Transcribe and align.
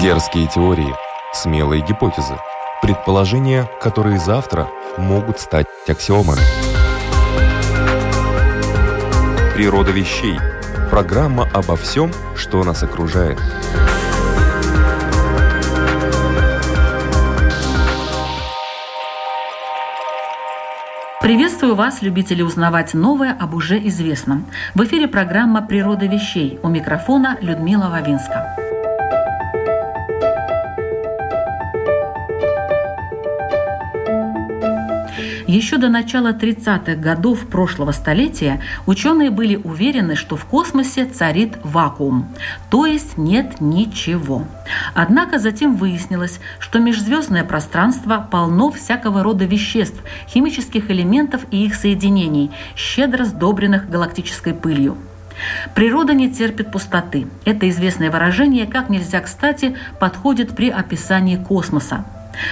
Дерзкие 0.00 0.46
теории, 0.46 0.94
смелые 1.32 1.84
гипотезы, 1.84 2.38
предположения, 2.80 3.68
которые 3.80 4.20
завтра 4.20 4.68
могут 4.96 5.40
стать 5.40 5.66
аксиомами. 5.88 6.38
Природа 9.56 9.90
вещей. 9.90 10.38
Программа 10.88 11.48
обо 11.52 11.74
всем, 11.74 12.12
что 12.36 12.62
нас 12.62 12.84
окружает. 12.84 13.40
Приветствую 21.20 21.74
вас, 21.74 22.02
любители 22.02 22.42
узнавать 22.42 22.94
новое 22.94 23.36
об 23.36 23.54
уже 23.54 23.84
известном. 23.88 24.46
В 24.76 24.84
эфире 24.84 25.08
программа 25.08 25.60
«Природа 25.60 26.06
вещей». 26.06 26.60
У 26.62 26.68
микрофона 26.68 27.36
Людмила 27.40 27.88
Вавинска. 27.88 28.67
Еще 35.48 35.78
до 35.78 35.88
начала 35.88 36.32
30-х 36.32 36.96
годов 36.96 37.46
прошлого 37.46 37.92
столетия 37.92 38.60
ученые 38.84 39.30
были 39.30 39.56
уверены, 39.56 40.14
что 40.14 40.36
в 40.36 40.44
космосе 40.44 41.06
царит 41.06 41.54
вакуум, 41.64 42.28
то 42.68 42.84
есть 42.84 43.16
нет 43.16 43.58
ничего. 43.58 44.44
Однако 44.92 45.38
затем 45.38 45.76
выяснилось, 45.76 46.38
что 46.58 46.80
межзвездное 46.80 47.44
пространство 47.44 48.28
полно 48.30 48.70
всякого 48.70 49.22
рода 49.22 49.46
веществ, 49.46 49.98
химических 50.28 50.90
элементов 50.90 51.46
и 51.50 51.64
их 51.64 51.76
соединений, 51.76 52.50
щедро 52.76 53.24
сдобренных 53.24 53.88
галактической 53.88 54.52
пылью. 54.52 54.98
Природа 55.74 56.12
не 56.12 56.30
терпит 56.30 56.70
пустоты. 56.70 57.26
Это 57.46 57.70
известное 57.70 58.10
выражение 58.10 58.66
как 58.66 58.90
нельзя 58.90 59.20
кстати 59.20 59.78
подходит 59.98 60.54
при 60.54 60.68
описании 60.68 61.36
космоса. 61.36 62.04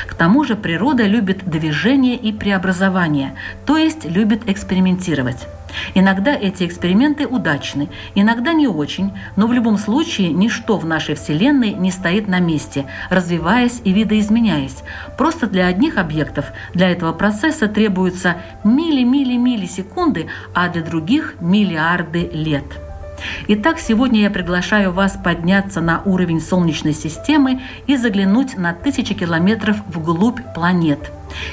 К 0.07 0.15
тому 0.15 0.45
же 0.45 0.57
природа 0.57 1.07
любит 1.07 1.49
движение 1.49 2.17
и 2.17 2.33
преобразование, 2.33 3.35
то 3.65 3.77
есть 3.77 4.05
любит 4.05 4.49
экспериментировать. 4.49 5.47
Иногда 5.95 6.35
эти 6.35 6.65
эксперименты 6.65 7.27
удачны, 7.27 7.89
иногда 8.15 8.53
не 8.53 8.67
очень, 8.67 9.13
но 9.37 9.47
в 9.47 9.53
любом 9.53 9.79
случае 9.79 10.33
ничто 10.33 10.79
в 10.79 10.87
нашей 10.87 11.15
Вселенной 11.15 11.73
не 11.73 11.91
стоит 11.91 12.29
на 12.29 12.41
месте, 12.41 12.87
развиваясь 13.11 13.81
и 13.85 13.93
видоизменяясь. 13.93 14.79
Просто 15.19 15.47
для 15.47 15.67
одних 15.67 15.99
объектов 15.99 16.47
для 16.73 16.91
этого 16.91 17.13
процесса 17.13 17.69
требуются 17.69 18.37
мили-мили-миллисекунды, 18.65 20.29
а 20.55 20.69
для 20.69 20.83
других 20.83 21.35
миллиарды 21.41 22.31
лет. 22.33 22.86
Итак, 23.49 23.79
сегодня 23.79 24.21
я 24.21 24.31
приглашаю 24.31 24.93
вас 24.93 25.19
подняться 25.23 25.81
на 25.81 26.03
уровень 26.05 26.41
Солнечной 26.41 26.93
системы 26.93 27.61
и 27.87 27.97
заглянуть 27.97 28.57
на 28.57 28.73
тысячи 28.73 29.15
километров 29.15 29.77
вглубь 29.87 30.41
планет. 30.55 31.11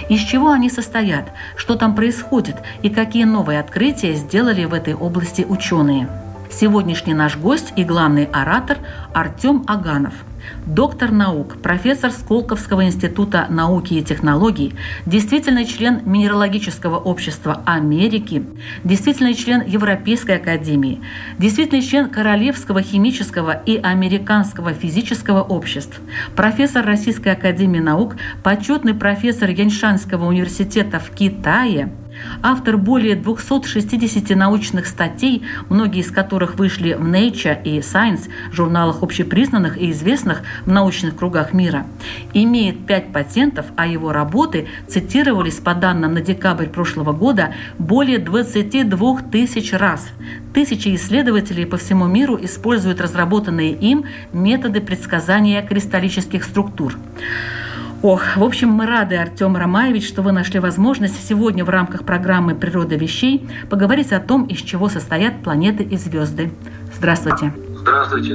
Из 0.10 0.22
чего 0.22 0.52
они 0.52 0.70
состоят, 0.70 1.32
что 1.56 1.76
там 1.76 1.96
происходит 1.96 2.58
и 2.82 2.90
какие 2.90 3.26
новые 3.26 3.60
открытия 3.60 4.14
сделали 4.14 4.66
в 4.66 4.74
этой 4.74 4.94
области 4.94 5.46
ученые. 5.48 6.08
Сегодняшний 6.52 7.14
наш 7.14 7.38
гость 7.38 7.74
и 7.76 7.84
главный 7.84 8.26
оратор 8.26 8.78
Артем 9.14 9.64
Аганов– 9.68 10.14
доктор 10.66 11.12
наук, 11.12 11.58
профессор 11.62 12.12
Сколковского 12.12 12.86
института 12.86 13.48
науки 13.50 13.96
и 13.96 14.04
технологий, 14.04 14.76
действительный 15.06 15.66
член 15.66 16.02
Минералогического 16.06 16.98
общества 16.98 17.62
Америки, 17.66 18.46
действительный 18.84 19.34
член 19.34 19.64
Европейской 19.66 20.38
академии, 20.38 21.02
действительный 21.38 21.82
член 21.82 22.10
Королевского 22.10 22.82
химического 22.82 23.52
и 23.52 23.78
Американского 23.78 24.74
физического 24.74 25.42
обществ, 25.42 26.00
профессор 26.36 26.86
Российской 26.86 27.30
академии 27.30 27.80
наук, 27.80 28.16
почетный 28.44 28.94
профессор 28.94 29.50
Яньшанского 29.50 30.26
университета 30.26 31.00
в 31.00 31.10
Китае– 31.12 31.92
Автор 32.42 32.78
более 32.78 33.16
260 33.16 34.36
научных 34.36 34.88
статей, 34.88 35.44
многие 35.70 36.02
из 36.02 36.12
которых 36.12 36.56
вышли 36.56 36.94
в 36.94 37.08
Nature 37.08 37.62
и 37.64 37.80
Science, 37.80 38.30
журналах 38.52 39.02
общепризнанных 39.04 39.78
и 39.78 39.92
известных 39.92 40.42
в 40.66 40.72
научных 40.72 41.16
кругах 41.16 41.54
мира. 41.54 41.86
Имеет 42.34 42.86
5 42.86 43.14
патентов, 43.14 43.66
а 43.76 43.88
его 43.88 44.12
работы 44.12 44.68
цитировались 44.88 45.56
по 45.56 45.74
данным 45.74 46.14
на 46.14 46.22
декабрь 46.22 46.68
прошлого 46.68 47.14
года 47.14 47.54
более 47.78 48.20
22 48.20 49.22
тысяч 49.32 49.74
раз. 49.74 50.08
Тысячи 50.54 50.94
исследователей 50.96 51.66
по 51.66 51.78
всему 51.78 52.06
миру 52.06 52.38
используют 52.42 53.02
разработанные 53.02 53.72
им 53.72 54.06
методы 54.34 54.82
предсказания 54.82 55.62
кристаллических 55.62 56.44
структур. 56.44 56.96
Ох, 58.04 58.36
в 58.36 58.44
общем, 58.44 58.68
мы 58.68 58.86
рады, 58.86 59.16
Артем 59.16 59.56
Ромаевич, 59.56 60.06
что 60.06 60.22
вы 60.22 60.34
нашли 60.34 60.60
возможность 60.60 61.26
сегодня 61.26 61.64
в 61.64 61.70
рамках 61.70 62.04
программы 62.04 62.54
«Природа 62.54 62.98
вещей» 62.98 63.48
поговорить 63.70 64.12
о 64.12 64.20
том, 64.20 64.44
из 64.44 64.58
чего 64.58 64.90
состоят 64.90 65.42
планеты 65.42 65.84
и 65.86 65.96
звезды. 65.96 66.52
Здравствуйте. 66.94 67.54
Здравствуйте. 67.78 68.34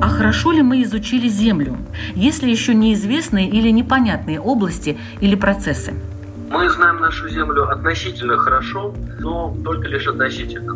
А 0.00 0.08
хорошо 0.08 0.52
ли 0.52 0.62
мы 0.62 0.82
изучили 0.82 1.28
Землю? 1.28 1.76
Есть 2.14 2.42
ли 2.42 2.50
еще 2.50 2.72
неизвестные 2.72 3.50
или 3.50 3.68
непонятные 3.68 4.40
области 4.40 4.96
или 5.20 5.34
процессы? 5.34 5.92
Мы 6.52 6.68
знаем 6.68 7.00
нашу 7.00 7.30
Землю 7.30 7.66
относительно 7.70 8.36
хорошо, 8.36 8.94
но 9.20 9.56
только 9.64 9.88
лишь 9.88 10.06
относительно. 10.06 10.74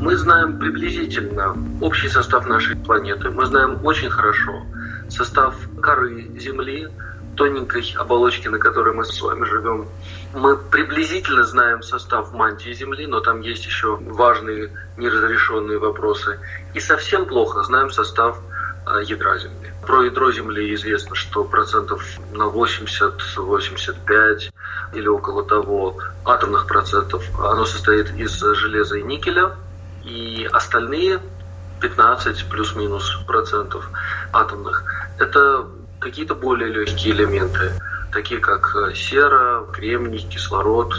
Мы 0.00 0.16
знаем 0.16 0.56
приблизительно 0.56 1.56
общий 1.80 2.08
состав 2.08 2.46
нашей 2.46 2.76
планеты. 2.76 3.28
Мы 3.28 3.44
знаем 3.46 3.84
очень 3.84 4.08
хорошо 4.08 4.62
состав 5.08 5.56
коры 5.82 6.30
Земли, 6.38 6.86
тоненькой 7.34 7.92
оболочки, 7.98 8.46
на 8.46 8.60
которой 8.60 8.94
мы 8.94 9.04
с 9.04 9.20
вами 9.20 9.44
живем. 9.46 9.88
Мы 10.32 10.56
приблизительно 10.56 11.42
знаем 11.42 11.82
состав 11.82 12.32
мантии 12.32 12.72
Земли, 12.72 13.08
но 13.08 13.18
там 13.18 13.40
есть 13.40 13.66
еще 13.66 13.96
важные 13.96 14.70
неразрешенные 14.96 15.78
вопросы. 15.78 16.38
И 16.72 16.78
совсем 16.78 17.26
плохо 17.26 17.64
знаем 17.64 17.90
состав 17.90 18.38
ядра 18.98 19.38
Земли. 19.38 19.72
Про 19.86 20.04
ядро 20.04 20.32
Земли 20.32 20.74
известно, 20.74 21.14
что 21.14 21.44
процентов 21.44 22.02
на 22.32 22.44
80-85 22.44 24.52
или 24.94 25.06
около 25.06 25.44
того 25.44 25.98
атомных 26.24 26.66
процентов 26.66 27.22
оно 27.38 27.64
состоит 27.64 28.12
из 28.14 28.40
железа 28.40 28.98
и 28.98 29.02
никеля, 29.02 29.52
и 30.04 30.48
остальные 30.52 31.20
15 31.80 32.48
плюс-минус 32.48 33.18
процентов 33.26 33.88
атомных– 34.32 34.84
это 35.18 35.66
какие-то 35.98 36.34
более 36.34 36.70
легкие 36.70 37.14
элементы, 37.14 37.72
такие 38.12 38.40
как 38.40 38.92
сера, 38.94 39.64
кремний, 39.72 40.18
кислород, 40.18 40.94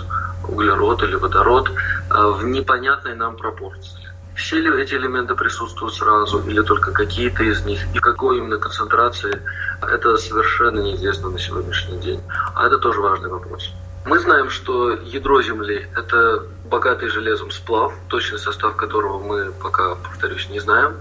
углерод 0.47 1.03
или 1.03 1.15
водород 1.15 1.69
э, 1.69 2.13
в 2.13 2.43
непонятной 2.45 3.15
нам 3.15 3.37
пропорции. 3.37 4.00
Все 4.35 4.59
ли 4.59 4.81
эти 4.81 4.95
элементы 4.95 5.35
присутствуют 5.35 5.93
сразу 5.93 6.41
или 6.47 6.61
только 6.61 6.91
какие-то 6.91 7.43
из 7.43 7.65
них 7.65 7.81
и 7.93 7.99
какой 7.99 8.37
именно 8.37 8.57
концентрации, 8.57 9.41
это 9.81 10.17
совершенно 10.17 10.79
неизвестно 10.79 11.29
на 11.29 11.39
сегодняшний 11.39 11.99
день. 11.99 12.21
А 12.55 12.67
это 12.67 12.77
тоже 12.77 13.01
важный 13.01 13.29
вопрос. 13.29 13.71
Мы 14.05 14.17
знаем, 14.19 14.49
что 14.49 14.91
ядро 14.91 15.41
Земли– 15.41 15.87
это 15.95 16.43
богатый 16.65 17.09
железом 17.09 17.51
сплав, 17.51 17.93
точный 18.07 18.39
состав 18.39 18.75
которого 18.75 19.19
мы 19.19 19.51
пока, 19.51 19.95
повторюсь, 19.95 20.49
не 20.49 20.59
знаем. 20.59 20.95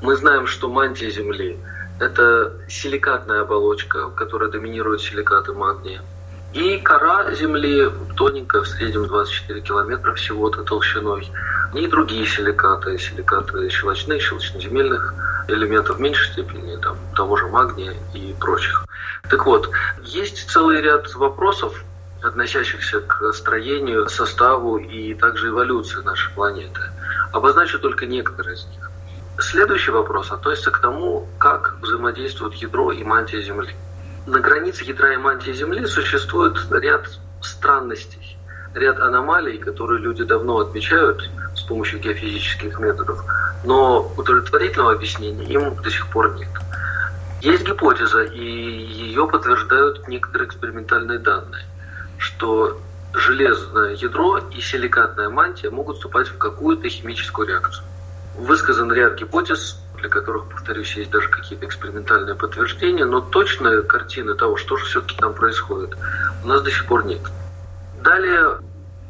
Мы 0.00 0.14
знаем, 0.16 0.46
что 0.46 0.68
мантия 0.68 1.10
Земли– 1.10 1.58
это 2.00 2.52
силикатная 2.68 3.40
оболочка, 3.40 4.08
в 4.08 4.14
которой 4.14 4.50
доминируют 4.50 5.00
силикаты 5.00 5.54
магния. 5.54 6.02
И 6.56 6.78
кора 6.78 7.30
Земли 7.34 7.90
тоненькая, 8.16 8.62
в 8.62 8.66
среднем 8.66 9.06
24 9.08 9.60
километра 9.60 10.14
всего-то 10.14 10.62
толщиной. 10.62 11.30
И 11.74 11.86
другие 11.86 12.24
силикаты, 12.24 12.96
силикаты 12.96 13.68
щелочных, 13.68 14.22
щелочноземельных 14.22 15.12
элементов 15.48 15.98
в 15.98 16.00
меньшей 16.00 16.32
степени, 16.32 16.80
там, 16.80 16.96
того 17.14 17.36
же 17.36 17.46
магния 17.48 17.92
и 18.14 18.34
прочих. 18.40 18.86
Так 19.28 19.44
вот, 19.44 19.68
есть 20.02 20.48
целый 20.48 20.80
ряд 20.80 21.14
вопросов, 21.14 21.74
относящихся 22.22 23.00
к 23.00 23.34
строению, 23.34 24.08
составу 24.08 24.78
и 24.78 25.12
также 25.12 25.48
эволюции 25.48 26.00
нашей 26.04 26.32
планеты. 26.32 26.80
Обозначу 27.32 27.78
только 27.78 28.06
некоторые 28.06 28.54
из 28.54 28.64
них. 28.68 28.90
Следующий 29.38 29.90
вопрос 29.90 30.32
относится 30.32 30.70
к 30.70 30.78
тому, 30.78 31.28
как 31.38 31.76
взаимодействуют 31.82 32.54
ядро 32.54 32.92
и 32.92 33.04
мантия 33.04 33.42
Земли. 33.42 33.74
На 34.26 34.40
границе 34.40 34.84
ядра 34.84 35.14
и 35.14 35.16
мантии 35.16 35.52
Земли 35.52 35.86
существует 35.86 36.56
ряд 36.70 37.08
странностей, 37.40 38.36
ряд 38.74 38.98
аномалий, 38.98 39.58
которые 39.58 40.00
люди 40.00 40.24
давно 40.24 40.58
отмечают 40.58 41.30
с 41.54 41.62
помощью 41.62 42.00
геофизических 42.00 42.78
методов, 42.78 43.24
но 43.64 44.12
удовлетворительного 44.16 44.92
объяснения 44.92 45.44
им 45.44 45.80
до 45.82 45.90
сих 45.90 46.08
пор 46.08 46.36
нет. 46.36 46.48
Есть 47.40 47.64
гипотеза, 47.64 48.22
и 48.22 48.42
ее 48.42 49.28
подтверждают 49.28 50.08
некоторые 50.08 50.48
экспериментальные 50.48 51.18
данные 51.18 51.64
что 52.18 52.80
железное 53.12 53.94
ядро 53.94 54.38
и 54.38 54.60
силикатная 54.60 55.28
мантия 55.28 55.70
могут 55.70 55.96
вступать 55.96 56.28
в 56.28 56.38
какую-то 56.38 56.88
химическую 56.88 57.48
реакцию. 57.48 57.84
Высказан 58.36 58.92
ряд 58.92 59.18
гипотез, 59.18 59.80
для 59.96 60.08
которых, 60.08 60.48
повторюсь, 60.48 60.96
есть 60.96 61.10
даже 61.10 61.28
какие-то 61.28 61.66
экспериментальные 61.66 62.34
подтверждения, 62.34 63.04
но 63.04 63.20
точная 63.20 63.82
картина 63.82 64.34
того, 64.34 64.56
что 64.56 64.76
же 64.76 64.84
все-таки 64.84 65.16
там 65.16 65.34
происходит, 65.34 65.96
у 66.44 66.46
нас 66.46 66.62
до 66.62 66.70
сих 66.70 66.86
пор 66.86 67.04
нет. 67.04 67.20
Далее 68.02 68.58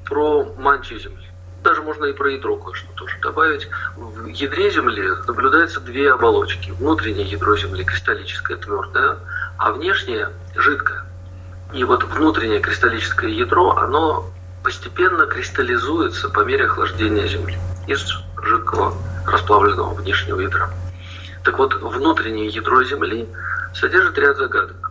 про 0.05 0.44
мантию 0.56 1.00
Земли. 1.00 1.27
Даже 1.62 1.83
можно 1.83 2.05
и 2.05 2.12
про 2.12 2.31
ядро 2.31 2.56
кое-что 2.56 2.87
тоже 2.94 3.19
добавить. 3.21 3.69
В 3.97 4.27
ядре 4.27 4.71
Земли 4.71 5.11
наблюдаются 5.27 5.81
две 5.81 6.12
оболочки. 6.12 6.71
Внутреннее 6.71 7.27
ядро 7.27 7.56
Земли 7.56 7.85
кристаллическое, 7.85 8.56
твердое, 8.56 9.19
а 9.59 9.73
внешнее 9.73 10.31
жидкое. 10.55 11.05
И 11.73 11.82
вот 11.82 12.05
внутреннее 12.05 12.61
кристаллическое 12.61 13.31
ядро, 13.31 13.77
оно 13.77 14.31
постепенно 14.62 15.27
кристаллизуется 15.27 16.29
по 16.29 16.41
мере 16.41 16.67
охлаждения 16.67 17.27
Земли 17.27 17.59
из 17.89 18.05
жидкого 18.43 18.94
расплавленного 19.26 19.94
внешнего 19.94 20.40
ядра. 20.40 20.70
Так 21.44 21.58
вот, 21.58 21.75
внутреннее 21.75 22.49
ядро 22.49 22.82
Земли 22.84 23.28
содержит 23.75 24.19
ряд 24.19 24.37
загадок. 24.37 24.90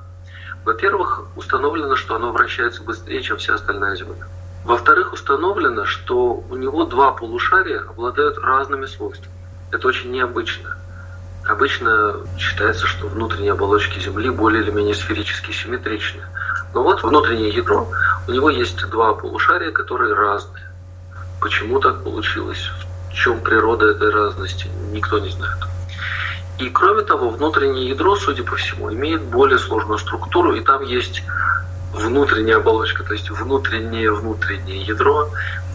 Во-первых, 0.63 1.25
установлено, 1.35 1.95
что 1.95 2.15
оно 2.15 2.31
вращается 2.31 2.83
быстрее, 2.83 3.21
чем 3.21 3.37
вся 3.37 3.53
остальная 3.55 3.95
Земля. 3.95 4.25
Во-вторых, 4.63 5.13
установлено, 5.13 5.85
что 5.85 6.43
у 6.49 6.55
него 6.55 6.85
два 6.85 7.11
полушария 7.11 7.81
обладают 7.81 8.39
разными 8.39 8.87
свойствами. 8.87 9.31
Это 9.71 9.87
очень 9.87 10.11
необычно. 10.11 10.75
Обычно 11.47 12.15
считается, 12.39 12.88
что 12.88 13.07
внутренние 13.07 13.51
оболочки 13.51 13.99
Земли 13.99 14.31
более 14.31 14.63
или 14.63 14.71
менее 14.71 14.95
сферически 14.95 15.51
симметричны. 15.51 16.23
Но 16.73 16.81
вот 16.81 17.03
внутреннее 17.03 17.49
ядро, 17.49 17.88
у 18.27 18.31
него 18.31 18.49
есть 18.49 18.89
два 18.89 19.13
полушария, 19.13 19.71
которые 19.71 20.15
разные. 20.15 20.63
Почему 21.39 21.79
так 21.79 22.03
получилось? 22.03 22.71
В 23.15 23.17
чем 23.17 23.39
природа 23.39 23.91
этой 23.91 24.09
разности? 24.09 24.67
Никто 24.91 25.19
не 25.19 25.29
знает. 25.29 25.57
И 26.59 26.69
кроме 26.69 27.01
того, 27.01 27.29
внутреннее 27.29 27.88
ядро, 27.88 28.17
судя 28.17 28.44
по 28.44 28.57
всему, 28.57 28.91
имеет 28.91 29.21
более 29.21 29.57
сложную 29.57 30.00
структуру, 30.00 30.53
и 30.53 30.59
там 30.59 30.83
есть 30.83 31.23
внутренняя 31.94 32.57
оболочка, 32.57 33.06
то 33.06 33.13
есть 33.13 33.29
внутреннее 33.29 34.12
внутреннее 34.12 34.81
ядро 34.81 35.29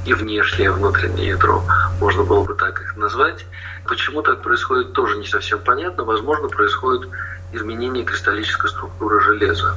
и 0.05 0.13
внешнее 0.13 0.71
внутреннее 0.71 1.29
ядро, 1.29 1.65
можно 1.99 2.25
было 2.25 2.45
бы 2.45 2.55
так 2.55 2.79
их 2.83 2.95
назвать. 2.99 3.47
Почему 3.87 4.21
так 4.21 4.43
происходит, 4.43 4.93
тоже 4.93 5.17
не 5.17 5.27
совсем 5.27 5.61
понятно. 5.61 6.05
Возможно, 6.05 6.49
происходит 6.49 7.09
изменение 7.53 8.05
кристаллической 8.05 8.71
структуры 8.71 9.21
железа 9.21 9.75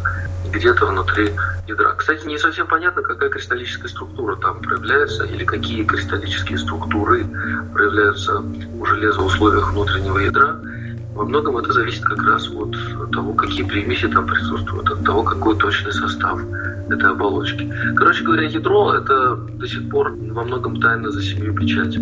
где-то 0.52 0.86
внутри 0.86 1.32
ядра. 1.68 1.94
Кстати, 1.96 2.26
не 2.28 2.38
совсем 2.38 2.68
понятно, 2.68 3.02
какая 3.02 3.30
кристаллическая 3.30 3.88
структура 3.88 4.36
там 4.36 4.62
проявляется 4.62 5.24
или 5.24 5.44
какие 5.44 5.84
кристаллические 5.84 6.58
структуры 6.58 7.26
проявляются 7.74 8.44
у 8.80 8.86
железа 8.86 9.22
в 9.22 9.26
условиях 9.26 9.72
внутреннего 9.72 10.20
ядра. 10.20 10.60
Во 11.16 11.26
многом 11.26 11.58
это 11.58 11.72
зависит 11.72 12.04
как 12.04 12.24
раз 12.24 12.48
от 12.48 13.12
того, 13.12 13.34
какие 13.34 13.64
примеси 13.64 14.08
там 14.08 14.26
присутствуют, 14.26 14.90
от 14.90 15.04
того, 15.04 15.24
какой 15.24 15.56
точный 15.58 15.94
состав 15.94 16.40
этой 16.90 17.12
оболочки. 17.12 17.72
Короче 17.96 18.24
говоря, 18.24 18.48
ядро– 18.48 18.94
это 18.96 19.36
до 19.36 19.68
сих 19.68 19.90
пор 19.90 20.12
во 20.12 20.44
многом 20.44 20.82
тайна 20.82 21.12
за 21.12 21.22
семью 21.22 21.54
печать. 21.54 21.98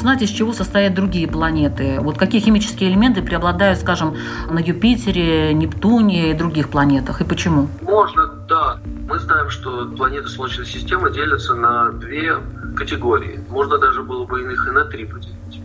Узнать, 0.00 0.22
из 0.22 0.30
чего 0.30 0.54
состоят 0.54 0.94
другие 0.94 1.28
планеты? 1.28 1.98
Вот 2.00 2.16
какие 2.16 2.40
химические 2.40 2.90
элементы 2.90 3.20
преобладают, 3.20 3.78
скажем, 3.78 4.16
на 4.50 4.58
Юпитере, 4.58 5.52
Нептуне 5.52 6.30
и 6.30 6.34
других 6.34 6.70
планетах, 6.70 7.20
и 7.20 7.24
почему? 7.24 7.68
Можно, 7.82 8.26
да. 8.48 8.80
Мы 9.06 9.18
знаем, 9.18 9.50
что 9.50 9.86
планеты 9.96 10.28
Солнечной 10.28 10.66
системы 10.66 11.12
делятся 11.12 11.54
на 11.54 11.92
две 11.92 12.34
категории. 12.76 13.44
Можно 13.50 13.76
даже 13.76 14.02
было 14.02 14.24
бы 14.24 14.40
их 14.40 14.66
и 14.66 14.70
на 14.70 14.86
три 14.86 15.04
поделить. 15.04 15.60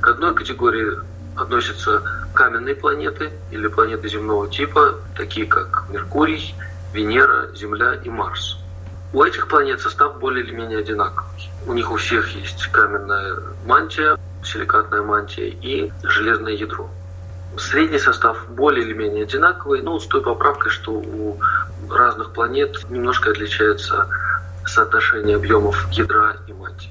К 0.00 0.08
одной 0.08 0.34
категории 0.34 0.86
относятся 1.36 2.02
каменные 2.32 2.76
планеты 2.76 3.32
или 3.50 3.66
планеты 3.66 4.08
земного 4.08 4.48
типа, 4.48 4.94
такие 5.14 5.46
как 5.46 5.84
Меркурий, 5.90 6.54
Венера, 6.94 7.54
Земля 7.54 7.96
и 8.02 8.08
Марс. 8.08 8.63
У 9.14 9.22
этих 9.22 9.46
планет 9.46 9.80
состав 9.80 10.18
более 10.18 10.44
или 10.44 10.52
менее 10.52 10.80
одинаковый. 10.80 11.48
У 11.68 11.72
них 11.72 11.92
у 11.92 11.96
всех 11.96 12.28
есть 12.30 12.66
каменная 12.72 13.36
мантия, 13.64 14.18
силикатная 14.42 15.02
мантия 15.02 15.46
и 15.46 15.92
железное 16.02 16.54
ядро. 16.54 16.90
Средний 17.56 18.00
состав 18.00 18.44
более 18.48 18.84
или 18.84 18.92
менее 18.92 19.22
одинаковый, 19.22 19.82
но 19.82 20.00
с 20.00 20.08
той 20.08 20.20
поправкой, 20.20 20.72
что 20.72 20.90
у 20.94 21.38
разных 21.88 22.32
планет 22.32 22.76
немножко 22.90 23.30
отличается 23.30 24.08
соотношение 24.66 25.36
объемов 25.36 25.88
ядра 25.92 26.34
и 26.48 26.52
мантии. 26.52 26.90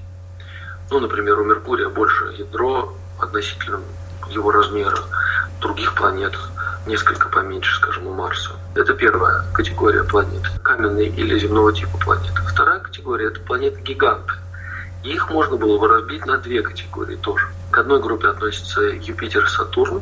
Ну, 0.92 1.02
например, 1.02 1.42
у 1.42 1.44
Меркурия 1.44 1.90
больше 1.90 2.34
ядро 2.38 2.96
относительно 3.20 3.82
его 4.30 4.50
размера, 4.50 4.98
других 5.60 5.94
планет 5.94 6.38
несколько 6.86 7.30
поменьше, 7.30 7.76
скажем, 7.76 8.08
у 8.08 8.14
Марса. 8.14 8.52
Это 8.76 8.94
первая 8.94 9.44
категория 9.54 10.04
планет, 10.04 10.44
каменные 10.62 11.08
или 11.08 11.38
земного 11.38 11.74
типа 11.74 11.98
планеты. 11.98 12.42
Вторая 12.48 12.80
категория– 12.80 13.28
это 13.28 13.40
планеты-гиганты. 13.42 14.34
Их 15.04 15.30
можно 15.30 15.58
было 15.58 15.78
бы 15.78 15.88
разбить 15.88 16.26
на 16.26 16.38
две 16.38 16.62
категории 16.62 17.18
тоже. 17.18 17.48
К 17.72 17.80
одной 17.80 18.02
группе 18.02 18.30
относятся 18.30 18.82
Юпитер 18.82 19.44
и 19.44 19.48
Сатурн. 19.48 20.02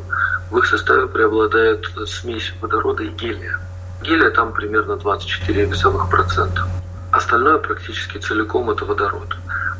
В 0.51 0.57
их 0.57 0.65
составе 0.65 1.07
преобладает 1.07 1.85
смесь 2.07 2.53
водорода 2.61 3.03
и 3.03 3.09
гелия. 3.09 3.59
Гелия 4.03 4.29
там 4.31 4.53
примерно 4.53 4.93
24,1%. 4.93 6.59
Остальное 7.11 7.57
практически 7.57 8.17
целиком 8.17 8.69
это 8.69 8.85
водород. 8.85 9.35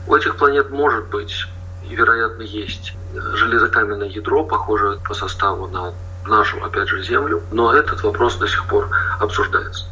У 0.07 0.15
этих 0.15 0.37
планет 0.37 0.69
может 0.69 1.07
быть 1.09 1.47
и, 1.87 1.95
вероятно, 1.95 2.41
есть 2.41 2.93
железокаменное 3.13 4.07
ядро, 4.07 4.43
похожее 4.43 4.99
по 4.99 5.13
составу 5.13 5.67
на 5.67 5.93
нашу, 6.25 6.63
опять 6.63 6.87
же, 6.87 7.01
Землю, 7.03 7.41
но 7.51 7.73
этот 7.73 8.03
вопрос 8.03 8.35
до 8.37 8.47
сих 8.47 8.65
пор 8.67 8.89
обсуждается. 9.19 9.85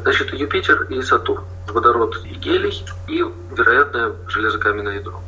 Значит, 0.00 0.32
Юпитер 0.32 0.82
и 0.84 1.02
Сатурн, 1.02 1.44
водород 1.68 2.16
и 2.24 2.34
гелий, 2.34 2.84
и, 3.08 3.24
вероятно, 3.50 4.14
железокаменное 4.28 4.94
ядро. 4.94 5.20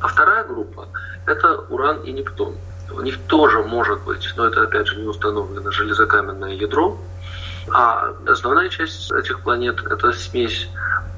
А 0.00 0.08
вторая 0.08 0.44
группа– 0.44 0.88
это 1.26 1.58
Уран 1.68 2.02
и 2.02 2.12
Нептун. 2.12 2.56
У 2.90 3.00
них 3.00 3.18
тоже 3.26 3.62
может 3.62 4.00
быть, 4.02 4.32
но 4.36 4.46
это, 4.46 4.62
опять 4.62 4.86
же, 4.86 4.96
не 4.96 5.06
установлено, 5.06 5.70
железокаменное 5.70 6.54
ядро. 6.54 6.98
А 7.72 8.12
основная 8.26 8.68
часть 8.70 9.10
этих 9.12 9.40
планет– 9.40 9.84
это 9.90 10.12
смесь 10.12 10.68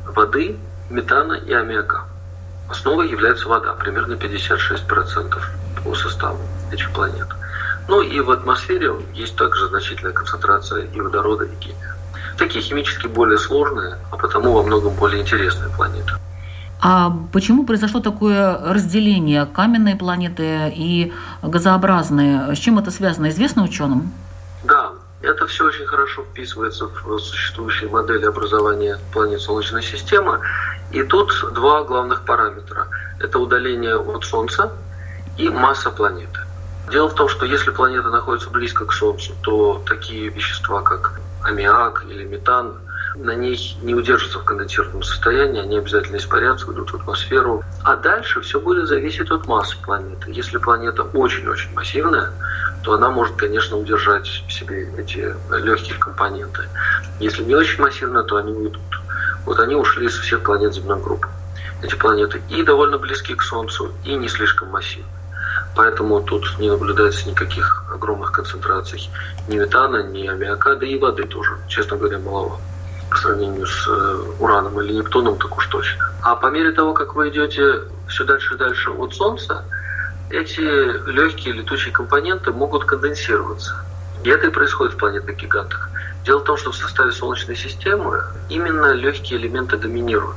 воды, 0.06 0.58
метана 0.88 1.34
и 1.34 1.52
аммиака. 1.52 2.04
Основой 2.68 3.08
является 3.10 3.48
вода, 3.48 3.74
примерно 3.74 4.14
56% 4.14 5.40
по 5.84 5.94
составу 5.94 6.40
этих 6.70 6.92
планет. 6.92 7.28
Ну 7.88 8.02
и 8.02 8.20
в 8.20 8.30
атмосфере 8.30 8.92
есть 9.14 9.36
также 9.36 9.68
значительная 9.68 10.12
концентрация 10.12 10.84
и 10.84 11.00
водорода, 11.00 11.44
и 11.44 11.54
гелия. 11.56 11.96
Такие 12.38 12.62
химически 12.62 13.06
более 13.06 13.38
сложные, 13.38 13.98
а 14.10 14.16
потому 14.16 14.52
во 14.52 14.62
многом 14.62 14.94
более 14.94 15.20
интересные 15.22 15.70
планеты. 15.70 16.12
А 16.82 17.14
почему 17.32 17.66
произошло 17.66 18.00
такое 18.00 18.58
разделение 18.72 19.44
каменные 19.44 19.96
планеты 19.96 20.72
и 20.74 21.12
газообразные? 21.42 22.54
С 22.54 22.58
чем 22.58 22.78
это 22.78 22.90
связано, 22.90 23.28
известно 23.28 23.64
ученым? 23.64 24.12
Да, 24.64 24.92
это 25.20 25.46
все 25.46 25.66
очень 25.66 25.84
хорошо 25.84 26.22
вписывается 26.22 26.86
в 26.86 27.18
существующие 27.18 27.90
модели 27.90 28.24
образования 28.24 28.98
планет 29.12 29.42
Солнечной 29.42 29.82
системы. 29.82 30.40
И 30.92 31.02
тут 31.02 31.32
два 31.52 31.84
главных 31.84 32.24
параметра. 32.24 32.86
Это 33.18 33.38
удаление 33.38 33.96
от 33.96 34.24
Солнца 34.24 34.72
и 35.36 35.50
масса 35.50 35.90
планеты. 35.90 36.40
Дело 36.90 37.08
в 37.08 37.14
том, 37.14 37.28
что 37.28 37.46
если 37.46 37.70
планета 37.70 38.10
находится 38.10 38.50
близко 38.50 38.84
к 38.84 38.92
Солнцу, 38.92 39.32
то 39.42 39.80
такие 39.86 40.28
вещества, 40.28 40.82
как 40.82 41.20
аммиак 41.44 42.04
или 42.08 42.24
метан, 42.24 42.80
на 43.14 43.34
ней 43.34 43.76
не 43.82 43.94
удержатся 43.94 44.40
в 44.40 44.44
конденсированном 44.44 45.04
состоянии, 45.04 45.62
они 45.62 45.78
обязательно 45.78 46.16
испарятся, 46.16 46.66
уйдут 46.66 46.90
в 46.90 46.96
атмосферу. 46.96 47.62
А 47.84 47.94
дальше 47.94 48.40
все 48.40 48.58
будет 48.58 48.88
зависеть 48.88 49.30
от 49.30 49.46
массы 49.46 49.76
планеты. 49.82 50.32
Если 50.32 50.58
планета 50.58 51.04
очень-очень 51.04 51.72
массивная, 51.74 52.32
то 52.82 52.94
она 52.94 53.10
может, 53.10 53.36
конечно, 53.36 53.76
удержать 53.76 54.26
в 54.26 54.52
себе 54.52 54.92
эти 54.98 55.34
легкие 55.62 55.96
компоненты. 55.96 56.62
Если 57.20 57.44
не 57.44 57.54
очень 57.54 57.80
массивная, 57.80 58.24
то 58.24 58.36
они 58.36 58.52
уйдут. 58.52 58.82
Вот 59.44 59.60
они 59.60 59.76
ушли 59.76 60.06
из 60.06 60.18
всех 60.18 60.42
планет 60.42 60.74
земной 60.74 61.00
группы. 61.00 61.28
Эти 61.82 61.94
планеты 61.94 62.42
и 62.48 62.64
довольно 62.64 62.98
близки 62.98 63.34
к 63.34 63.42
Солнцу, 63.42 63.92
и 64.04 64.14
не 64.14 64.28
слишком 64.28 64.70
массивные. 64.70 65.19
Поэтому 65.76 66.20
тут 66.20 66.58
не 66.58 66.68
наблюдается 66.68 67.28
никаких 67.28 67.84
огромных 67.92 68.32
концентраций 68.32 69.08
ни 69.48 69.56
метана, 69.56 70.02
ни 70.02 70.26
аммиака, 70.26 70.76
да 70.76 70.86
и 70.86 70.98
воды 70.98 71.24
тоже, 71.24 71.58
честно 71.68 71.96
говоря, 71.96 72.18
малого 72.18 72.58
по 73.10 73.16
сравнению 73.16 73.66
с 73.66 73.88
э, 73.88 74.22
ураном 74.38 74.80
или 74.80 74.92
нептуном, 74.92 75.36
так 75.36 75.56
уж 75.56 75.66
точно. 75.66 76.04
А 76.22 76.36
по 76.36 76.46
мере 76.46 76.70
того, 76.70 76.92
как 76.92 77.14
вы 77.14 77.28
идете 77.30 77.82
все 78.08 78.24
дальше 78.24 78.54
и 78.54 78.58
дальше 78.58 78.90
от 78.90 79.14
Солнца, 79.14 79.64
эти 80.30 80.60
легкие 81.10 81.54
летучие 81.54 81.92
компоненты 81.92 82.52
могут 82.52 82.84
конденсироваться. 82.84 83.84
И 84.22 84.28
это 84.28 84.46
и 84.46 84.50
происходит 84.50 84.94
в 84.94 84.98
планетных 84.98 85.36
гигантах. 85.36 85.90
Дело 86.24 86.38
в 86.38 86.44
том, 86.44 86.56
что 86.56 86.70
в 86.70 86.76
составе 86.76 87.10
Солнечной 87.10 87.56
системы 87.56 88.22
именно 88.48 88.92
легкие 88.92 89.40
элементы 89.40 89.76
доминируют. 89.76 90.36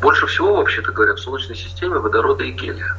Больше 0.00 0.26
всего, 0.26 0.56
вообще-то 0.56 0.92
говоря, 0.92 1.14
в 1.14 1.20
Солнечной 1.20 1.56
системе 1.56 1.98
водорода 1.98 2.44
и 2.44 2.52
гелия. 2.52 2.94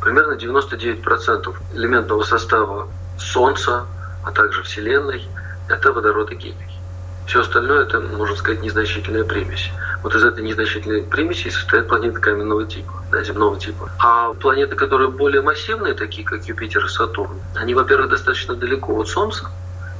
Примерно 0.00 0.32
99% 0.32 1.54
элементного 1.74 2.22
состава 2.22 2.88
Солнца, 3.18 3.86
а 4.24 4.30
также 4.32 4.62
Вселенной– 4.62 5.26
это 5.68 5.92
водород 5.92 6.30
и 6.32 6.34
гелий. 6.34 6.78
Все 7.26 7.40
остальное 7.40 7.82
это, 7.82 8.00
можно 8.00 8.36
сказать, 8.36 8.62
незначительная 8.62 9.24
примесь. 9.24 9.70
Вот 10.02 10.14
из 10.14 10.24
этой 10.24 10.42
незначительной 10.42 11.02
примеси 11.02 11.50
состоят 11.50 11.88
планеты 11.88 12.20
каменного 12.20 12.64
типа, 12.64 12.92
да, 13.12 13.22
земного 13.22 13.58
типа. 13.58 13.90
А 13.98 14.32
планеты, 14.32 14.76
которые 14.76 15.10
более 15.10 15.42
массивные, 15.42 15.92
такие 15.92 16.26
как 16.26 16.44
Юпитер 16.44 16.86
и 16.86 16.88
Сатурн, 16.88 17.38
они, 17.54 17.74
во-первых, 17.74 18.08
достаточно 18.08 18.54
далеко 18.54 18.98
от 18.98 19.08
Солнца, 19.08 19.50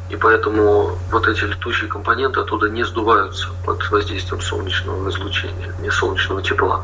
и 0.08 0.16
поэтому 0.16 0.98
вот 1.10 1.28
эти 1.28 1.44
летучие 1.44 1.90
компоненты 1.90 2.40
оттуда 2.40 2.70
не 2.70 2.82
сдуваются 2.84 3.48
под 3.66 3.90
воздействием 3.90 4.40
солнечного 4.40 5.10
излучения, 5.10 5.74
не 5.80 5.90
солнечного 5.90 6.42
тепла. 6.42 6.82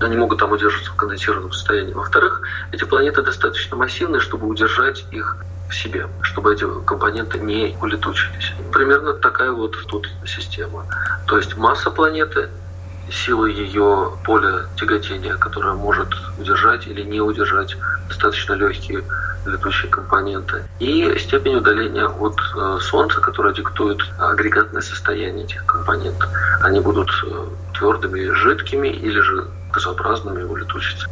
Они 0.00 0.16
могут 0.16 0.38
там 0.38 0.52
удерживаться 0.52 0.92
в 0.92 0.96
конденсированном 0.96 1.52
состоянии. 1.52 1.92
Во-вторых, 1.92 2.42
эти 2.72 2.84
планеты 2.84 3.22
достаточно 3.22 3.76
массивные, 3.76 4.20
чтобы 4.20 4.46
удержать 4.46 5.04
их 5.10 5.36
в 5.68 5.74
себе, 5.74 6.08
чтобы 6.22 6.54
эти 6.54 6.66
компоненты 6.84 7.38
не 7.38 7.76
улетучились. 7.80 8.52
Примерно 8.72 9.14
такая 9.14 9.52
вот 9.52 9.76
тут 9.86 10.08
система. 10.26 10.86
То 11.26 11.36
есть 11.36 11.56
масса 11.56 11.90
планеты, 11.90 12.48
сила 13.10 13.46
ее 13.46 14.12
поля 14.24 14.66
тяготения, 14.76 15.36
которая 15.36 15.74
может 15.74 16.08
удержать 16.38 16.86
или 16.86 17.02
не 17.02 17.20
удержать 17.20 17.76
достаточно 18.08 18.54
легкие 18.54 19.04
летучие 19.46 19.90
компоненты, 19.90 20.64
и 20.80 21.16
степень 21.18 21.56
удаления 21.56 22.06
от 22.06 22.36
э, 22.56 22.78
Солнца, 22.82 23.20
которая 23.20 23.54
диктует 23.54 23.98
агрегатное 24.18 24.82
состояние 24.82 25.44
этих 25.44 25.64
компонентов. 25.64 26.28
Они 26.60 26.80
будут 26.80 27.10
э, 27.24 27.46
твердыми, 27.78 28.30
жидкими 28.34 28.88
или 28.88 29.18
же 29.18 29.48
газообразными 29.72 30.42
улетучиться. 30.42 31.08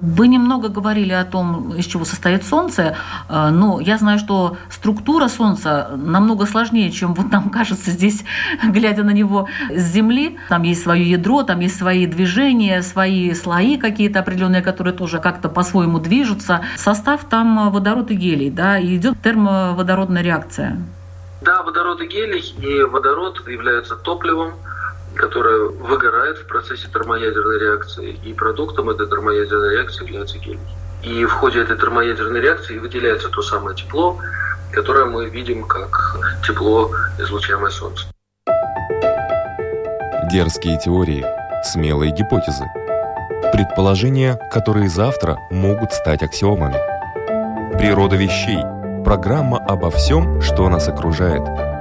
Вы 0.00 0.28
немного 0.28 0.68
говорили 0.68 1.12
о 1.12 1.24
том, 1.24 1.74
из 1.74 1.86
чего 1.86 2.04
состоит 2.04 2.44
Солнце, 2.44 2.96
э, 3.28 3.48
но 3.50 3.80
я 3.80 3.96
знаю, 3.96 4.18
что 4.18 4.56
структура 4.68 5.28
Солнца 5.28 5.90
намного 5.96 6.46
сложнее, 6.46 6.90
чем 6.90 7.14
вот 7.14 7.32
нам 7.32 7.50
кажется 7.58 7.90
здесь, 7.90 8.24
глядя 8.62 9.04
на 9.04 9.10
него 9.10 9.48
с 9.70 9.82
Земли. 9.82 10.38
Там 10.48 10.62
есть 10.62 10.82
свое 10.82 11.10
ядро, 11.10 11.42
там 11.44 11.60
есть 11.60 11.78
свои 11.78 12.06
движения, 12.06 12.82
свои 12.82 13.32
слои 13.32 13.78
какие-то 13.78 14.20
определенные, 14.20 14.62
которые 14.62 14.94
тоже 14.94 15.18
как-то 15.18 15.48
по-своему 15.48 15.98
движутся. 15.98 16.62
Состав 16.76 17.24
там 17.24 17.70
водород 17.70 18.10
и 18.10 18.14
гелий, 18.14 18.50
да, 18.50 18.78
и 18.78 18.96
идет 18.96 19.20
термоводородная 19.22 20.22
реакция. 20.22 20.76
Да, 21.40 21.62
водород 21.62 22.00
и 22.00 22.06
гелий, 22.06 22.42
и 22.60 22.82
водород 22.82 23.46
являются 23.48 23.96
топливом, 23.96 24.54
которая 25.16 25.68
выгорает 25.68 26.38
в 26.38 26.46
процессе 26.46 26.88
термоядерной 26.92 27.58
реакции, 27.58 28.18
и 28.24 28.32
продуктом 28.32 28.90
этой 28.90 29.08
термоядерной 29.08 29.76
реакции 29.76 30.04
является 30.04 30.38
гелий. 30.38 30.60
И 31.02 31.24
в 31.24 31.32
ходе 31.32 31.60
этой 31.60 31.76
термоядерной 31.76 32.40
реакции 32.40 32.78
выделяется 32.78 33.28
то 33.28 33.42
самое 33.42 33.76
тепло, 33.76 34.18
которое 34.72 35.06
мы 35.06 35.28
видим 35.28 35.64
как 35.64 36.20
тепло, 36.46 36.90
излучаемое 37.18 37.70
Солнцем. 37.70 38.08
Дерзкие 40.30 40.78
теории, 40.78 41.24
смелые 41.64 42.12
гипотезы, 42.12 42.64
предположения, 43.52 44.38
которые 44.52 44.88
завтра 44.88 45.38
могут 45.50 45.92
стать 45.92 46.22
аксиомами. 46.22 46.78
Природа 47.78 48.16
вещей– 48.16 48.62
программа 49.04 49.58
обо 49.58 49.90
всем, 49.90 50.40
что 50.40 50.68
нас 50.68 50.88
окружает– 50.88 51.42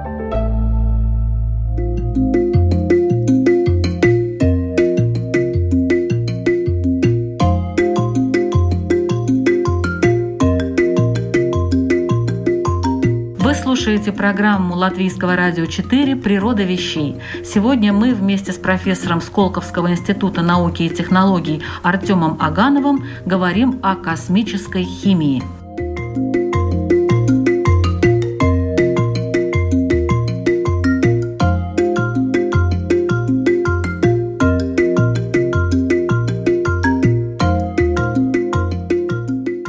слушаете 13.96 14.12
программу 14.12 14.75
Латвийского 14.75 15.38
радио 15.38 15.68
4 15.68 16.18
«Природа 16.18 16.64
вещей». 16.64 17.16
Сегодня 17.46 17.94
мы 17.94 18.14
вместе 18.14 18.52
с 18.52 18.58
профессором 18.58 19.22
Сколковского 19.22 19.90
института 19.90 20.42
науки 20.42 20.84
и 20.84 20.90
технологий 20.90 21.64
Артемом 21.82 22.36
Агановым 22.42 23.06
говорим 23.25 23.80
о 23.82 23.96
космической 23.96 24.84
химии. 24.84 25.42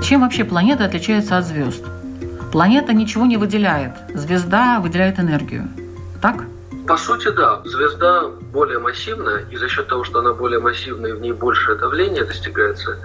Чем 0.02 0.23
вообще 0.23 0.42
планеты 0.42 0.83
отличаются 0.83 1.38
от 1.38 1.47
звезд? 1.47 1.85
Планета 2.56 2.94
ничего 2.94 3.26
не 3.26 3.36
выделяет, 3.36 3.92
звезда 4.14 4.80
выделяет 4.80 5.18
энергию. 5.20 5.68
Так? 6.22 6.44
По 6.88 6.96
сути, 6.96 7.28
да. 7.28 7.60
Звезда 7.66 8.30
более 8.50 8.78
массивная, 8.78 9.44
и 9.50 9.58
за 9.58 9.68
счет 9.68 9.88
того, 9.88 10.04
что 10.04 10.20
она 10.20 10.32
более 10.32 10.58
массивная 10.58 11.10
и 11.10 11.12
в 11.12 11.20
ней 11.20 11.32
большее 11.32 11.76
давление 11.76 12.25
достигается, 12.25 12.96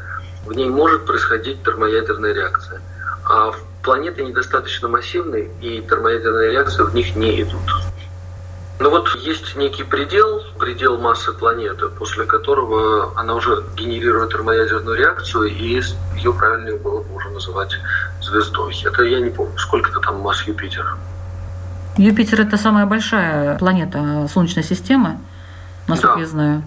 в 0.45 0.53
ней 0.53 0.69
может 0.69 1.05
происходить 1.05 1.61
термоядерная 1.65 2.33
реакция. 2.33 2.81
А 3.25 3.51
планеты 3.83 4.23
недостаточно 4.23 4.87
массивные, 4.87 5.49
и 5.59 5.81
термоядерные 5.81 6.51
реакции 6.51 6.83
в 6.83 6.95
них 6.95 7.13
не 7.17 7.41
идут. 7.41 7.59
Ну 8.79 8.89
вот 8.89 9.13
есть 9.17 9.57
некий 9.57 9.83
предел, 9.83 10.43
предел 10.59 10.97
массы 10.97 11.33
планеты, 11.33 11.89
после 11.89 12.23
которого 12.23 13.11
она 13.19 13.35
уже 13.35 13.65
генерирует 13.75 14.31
термоядерную 14.31 14.97
реакцию, 14.97 15.47
и 15.47 15.81
ее 16.15 16.33
правильнее 16.33 16.77
было 16.77 17.01
бы 17.03 17.15
уже 17.15 17.29
называть 17.31 17.75
звездой. 18.31 18.75
Это 18.85 19.03
я 19.03 19.19
не 19.19 19.29
помню, 19.29 19.57
сколько-то 19.57 19.99
там 19.99 20.21
масс 20.21 20.41
Юпитера. 20.47 20.97
Юпитер– 21.97 22.41
это 22.41 22.57
самая 22.57 22.85
большая 22.85 23.57
планета 23.57 24.27
Солнечной 24.33 24.63
системы, 24.63 25.17
насколько 25.87 26.15
да. 26.15 26.21
я 26.21 26.27
знаю. 26.27 26.63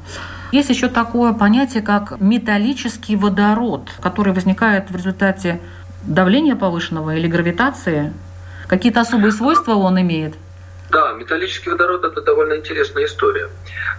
Есть 0.53 0.69
еще 0.69 0.89
такое 0.89 1.33
понятие, 1.33 1.83
как 1.83 2.21
металлический 2.21 3.17
водород, 3.17 3.89
который 4.01 4.33
возникает 4.33 4.91
в 4.91 4.97
результате 4.97 5.61
давления 6.03 6.55
повышенного 6.55 7.17
или 7.17 7.27
гравитации. 7.27 8.13
Какие-то 8.69 9.01
особые 9.01 9.33
свойства 9.33 9.75
он 9.75 10.01
имеет? 10.01 10.35
Да, 10.95 11.13
металлический 11.15 11.71
водород– 11.71 12.05
это 12.05 12.21
довольно 12.21 12.55
интересная 12.55 13.07
история. 13.07 13.51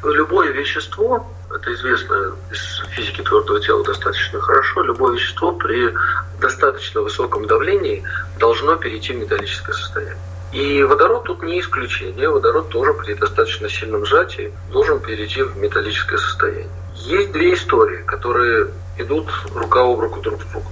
Любое 0.02 0.54
вещество, 0.54 1.30
это 1.54 1.74
известно 1.74 2.38
из 2.50 2.84
физики 2.92 3.22
твердого 3.22 3.60
тела 3.60 3.84
достаточно 3.84 4.40
хорошо, 4.40 4.82
любое 4.84 5.16
вещество 5.16 5.52
при 5.52 5.94
достаточно 6.40 7.02
высоком 7.02 7.48
давлении 7.48 8.02
должно 8.40 8.78
перейти 8.78 9.12
в 9.12 9.18
металлическое 9.18 9.76
состояние. 9.76 10.18
И 10.54 10.84
водород 10.84 11.26
тут 11.26 11.44
не 11.44 11.60
исключение. 11.60 12.30
Водород 12.30 12.70
тоже 12.70 12.94
при 12.94 13.14
достаточно 13.14 13.68
сильном 13.68 14.06
сжатии 14.06 14.54
должен 14.72 15.02
перейти 15.02 15.44
в 15.44 15.58
металлическое 15.58 16.18
состояние. 16.18 16.70
Есть 16.96 17.34
две 17.34 17.56
истории, 17.56 18.04
которые 18.04 18.70
идут 18.98 19.28
рука 19.54 19.82
об 19.82 20.00
руку 20.00 20.22
друг 20.22 20.42
с 20.42 20.46
другом. 20.46 20.72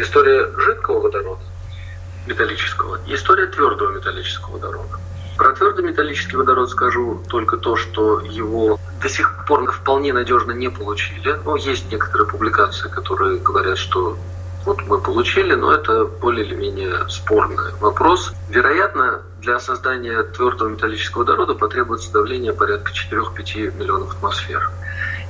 История 0.00 0.50
жидкого 0.58 0.98
водорода, 0.98 1.42
металлического, 2.26 2.98
и 3.06 3.14
история 3.14 3.46
твердого 3.46 3.92
металлического 3.92 4.54
водорода. 4.54 4.98
Про 5.40 5.52
твердый 5.52 5.82
металлический 5.86 6.36
водород 6.36 6.68
скажу 6.68 7.22
только 7.30 7.56
то, 7.56 7.74
что 7.74 8.20
его 8.20 8.78
до 9.00 9.08
сих 9.08 9.46
пор 9.48 9.72
вполне 9.72 10.12
надежно 10.12 10.52
не 10.52 10.68
получили. 10.68 11.34
Но 11.46 11.56
есть 11.56 11.90
некоторые 11.90 12.28
публикации, 12.28 12.90
которые 12.90 13.38
говорят, 13.38 13.78
что 13.78 14.18
вот 14.66 14.82
мы 14.86 15.00
получили, 15.00 15.54
но 15.54 15.72
это 15.72 16.04
более 16.04 16.44
или 16.44 16.54
менее 16.54 17.08
спорный 17.08 17.72
вопрос. 17.80 18.34
Вероятно, 18.50 19.22
для 19.40 19.58
создания 19.60 20.22
твердого 20.24 20.68
металлического 20.68 21.20
водорода 21.20 21.54
потребуется 21.54 22.12
давление 22.12 22.52
порядка 22.52 22.92
4-5 22.92 23.78
миллионов 23.78 24.14
атмосфер. 24.16 24.70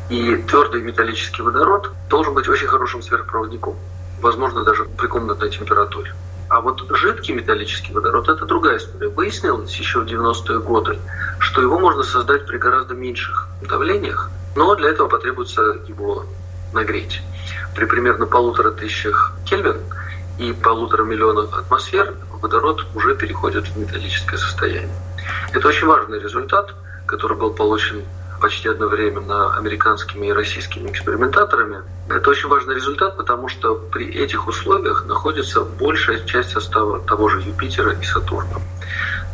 И 0.09 0.35
твердый 0.49 0.83
металлический 0.83 1.43
водород 1.43 1.93
должен 2.09 2.35
быть 2.35 2.49
очень 2.49 2.67
хорошим 2.67 3.01
сверхпроводником, 3.01 3.77
возможно, 4.21 4.65
даже 4.65 4.87
при 4.87 5.07
комнатной 5.07 5.51
температуре. 5.51 6.13
А 6.51 6.61
вот 6.61 6.85
жидкий 6.91 7.33
металлический 7.33 7.93
водород– 7.93 8.29
это 8.29 8.45
другая 8.45 8.79
история. 8.79 9.09
Выяснилось 9.09 9.73
еще 9.77 10.01
в 10.01 10.07
90-е 10.07 10.59
годы, 10.59 10.99
что 11.39 11.63
его 11.63 11.79
можно 11.79 12.03
создать 12.03 12.45
при 12.45 12.59
гораздо 12.59 12.95
меньших 12.95 13.47
давлениях, 13.63 14.29
но 14.57 14.75
для 14.75 14.89
этого 14.89 15.07
потребуется 15.07 15.63
его 15.87 16.27
нагреть. 16.73 17.23
При 17.77 17.85
примерно 17.85 18.27
полутора 18.27 18.73
тысячах 18.73 19.33
Кельвин 19.47 19.77
и 20.39 20.53
полутора 20.53 21.05
миллионов 21.05 21.57
атмосфер 21.57 22.17
водород 22.43 22.85
уже 22.97 23.15
переходит 23.15 23.69
в 23.69 23.77
металлическое 23.77 24.37
состояние. 24.37 24.97
Это 25.53 25.69
очень 25.69 25.87
важный 25.87 26.19
результат, 26.19 26.75
который 27.07 27.37
был 27.37 27.55
получен 27.55 28.03
почти 28.41 28.69
одновременно 28.69 29.57
американскими 29.57 30.29
и 30.29 30.33
российскими 30.33 30.91
экспериментаторами. 30.91 31.83
Это 32.09 32.31
очень 32.31 32.49
важный 32.49 32.75
результат, 32.75 33.17
потому 33.17 33.49
что 33.49 33.75
при 33.75 34.11
этих 34.11 34.49
условиях 34.49 35.05
находится 35.07 35.63
большая 35.63 36.25
часть 36.25 36.51
состава 36.51 37.01
того 37.01 37.29
же 37.29 37.41
Юпитера 37.43 37.93
и 37.93 38.05
Сатурна. 38.05 38.61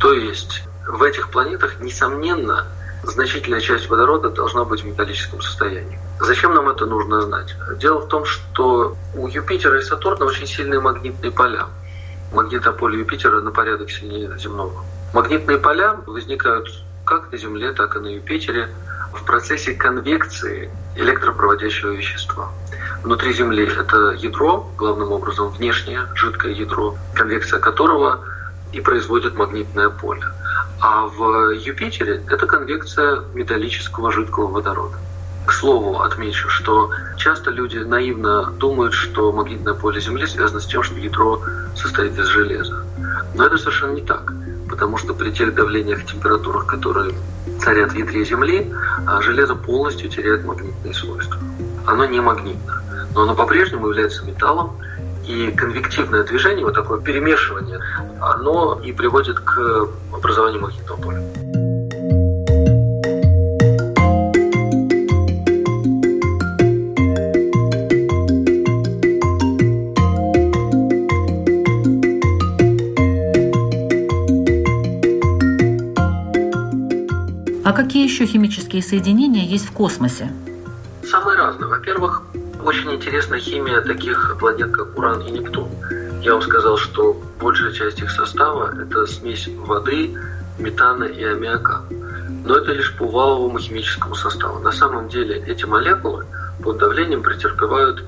То 0.00 0.12
есть 0.12 0.64
в 0.86 1.02
этих 1.02 1.30
планетах, 1.30 1.80
несомненно, 1.80 2.66
значительная 3.02 3.60
часть 3.60 3.88
водорода 3.88 4.30
должна 4.30 4.64
быть 4.64 4.82
в 4.82 4.86
металлическом 4.86 5.40
состоянии. 5.40 5.98
Зачем 6.20 6.54
нам 6.54 6.68
это 6.68 6.86
нужно 6.86 7.22
знать? 7.22 7.54
Дело 7.78 8.00
в 8.00 8.08
том, 8.08 8.24
что 8.24 8.96
у 9.14 9.28
Юпитера 9.28 9.78
и 9.78 9.82
Сатурна 9.82 10.26
очень 10.26 10.46
сильные 10.46 10.80
магнитные 10.80 11.30
поля. 11.30 11.66
Магнитное 12.32 12.72
поле 12.72 12.98
Юпитера 12.98 13.40
на 13.40 13.52
порядок 13.52 13.90
сильнее 13.90 14.36
земного. 14.38 14.84
Магнитные 15.12 15.58
поля 15.58 15.96
возникают 16.06 16.68
как 17.04 17.30
на 17.30 17.38
Земле, 17.38 17.72
так 17.72 17.96
и 17.96 18.00
на 18.00 18.08
Юпитере 18.08 18.68
в 19.16 19.24
процессе 19.24 19.74
конвекции 19.74 20.70
электропроводящего 20.94 21.90
вещества. 21.90 22.50
Внутри 23.02 23.32
Земли 23.32 23.64
это 23.64 24.12
ядро, 24.12 24.68
главным 24.76 25.12
образом 25.12 25.50
внешнее 25.50 26.02
жидкое 26.14 26.52
ядро, 26.52 26.96
конвекция 27.14 27.60
которого 27.60 28.24
и 28.72 28.80
производит 28.80 29.34
магнитное 29.34 29.88
поле. 29.88 30.24
А 30.80 31.06
в 31.06 31.52
Юпитере 31.52 32.22
это 32.28 32.46
конвекция 32.46 33.22
металлического 33.34 34.12
жидкого 34.12 34.48
водорода. 34.48 34.96
К 35.46 35.52
слову, 35.52 36.00
отмечу, 36.00 36.48
что 36.48 36.90
часто 37.16 37.50
люди 37.50 37.78
наивно 37.78 38.50
думают, 38.50 38.92
что 38.92 39.30
магнитное 39.32 39.74
поле 39.74 40.00
Земли 40.00 40.26
связано 40.26 40.60
с 40.60 40.66
тем, 40.66 40.82
что 40.82 40.96
ядро 40.96 41.40
состоит 41.76 42.18
из 42.18 42.26
железа. 42.26 42.84
Но 43.34 43.46
это 43.46 43.56
совершенно 43.56 43.92
не 43.92 44.02
так, 44.02 44.32
потому 44.68 44.96
что 44.96 45.14
при 45.14 45.30
тех 45.30 45.54
давлениях 45.54 46.02
и 46.02 46.06
температурах, 46.06 46.66
которые 46.66 47.14
царят 47.60 47.92
в 47.92 47.96
ядре 47.96 48.24
Земли, 48.24 48.72
а 49.06 49.20
железо 49.20 49.54
полностью 49.54 50.10
теряет 50.10 50.44
магнитные 50.44 50.94
свойства. 50.94 51.38
Оно 51.86 52.04
не 52.04 52.20
магнитно, 52.20 52.82
но 53.14 53.22
оно 53.22 53.34
по-прежнему 53.34 53.88
является 53.88 54.24
металлом, 54.24 54.76
и 55.26 55.50
конвективное 55.50 56.22
движение, 56.22 56.64
вот 56.64 56.74
такое 56.74 57.00
перемешивание, 57.00 57.80
оно 58.20 58.80
и 58.82 58.92
приводит 58.92 59.40
к 59.40 59.88
образованию 60.12 60.62
магнитного 60.62 61.00
поля. 61.00 61.65
Какие 77.76 78.04
еще 78.04 78.24
химические 78.24 78.82
соединения 78.82 79.44
есть 79.44 79.66
в 79.66 79.72
космосе? 79.72 80.32
Самые 81.04 81.36
разные. 81.36 81.68
Во-первых, 81.68 82.22
очень 82.64 82.90
интересна 82.94 83.38
химия 83.38 83.82
таких 83.82 84.36
планет, 84.40 84.72
как 84.72 84.98
Уран 84.98 85.20
и 85.20 85.30
Нептун. 85.30 85.68
Я 86.22 86.32
вам 86.32 86.42
сказал, 86.42 86.78
что 86.78 87.20
большая 87.38 87.72
часть 87.72 88.00
их 88.00 88.10
состава– 88.10 88.74
это 88.82 89.06
смесь 89.06 89.46
воды, 89.48 90.16
метана 90.58 91.04
и 91.04 91.22
аммиака. 91.22 91.82
Но 92.46 92.56
это 92.56 92.72
лишь 92.72 92.96
по 92.96 93.06
валовому 93.06 93.58
химическому 93.58 94.14
составу. 94.14 94.58
На 94.60 94.72
самом 94.72 95.08
деле 95.10 95.44
эти 95.46 95.66
молекулы 95.66 96.24
под 96.62 96.78
давлением 96.78 97.22
претерпевают 97.22 98.02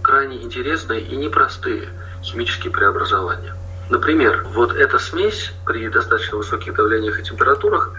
крайне 0.00 0.40
интересные 0.42 1.00
и 1.00 1.16
непростые 1.16 1.88
химические 2.22 2.72
преобразования. 2.72 3.54
Например, 3.90 4.46
вот 4.54 4.76
эта 4.76 4.98
смесь 4.98 5.52
при 5.66 5.88
достаточно 5.88 6.36
высоких 6.36 6.74
давлениях 6.74 7.18
и 7.18 7.24
температурах, 7.24 7.90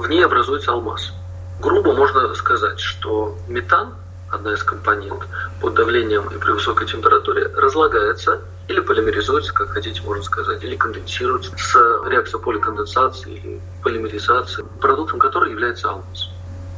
в 0.00 0.08
ней 0.08 0.24
образуется 0.24 0.72
алмаз. 0.72 1.12
Грубо 1.60 1.92
можно 1.92 2.34
сказать, 2.34 2.80
что 2.80 3.36
метан 3.48 3.92
одна 4.30 4.54
из 4.54 4.62
компонент, 4.62 5.26
под 5.60 5.74
давлением 5.74 6.26
и 6.28 6.38
при 6.38 6.52
высокой 6.52 6.86
температуре 6.86 7.48
разлагается 7.54 8.40
или 8.68 8.80
полимеризуется, 8.80 9.52
как 9.52 9.70
хотите, 9.70 10.00
можно 10.02 10.22
сказать, 10.22 10.64
или 10.64 10.76
конденсируется 10.76 11.52
с 11.56 11.74
реакцией 12.08 12.42
поликонденсации 12.42 13.34
или 13.34 13.60
полимеризации, 13.82 14.64
продуктом 14.80 15.18
которой 15.18 15.50
является 15.50 15.90
алмаз. 15.90 16.30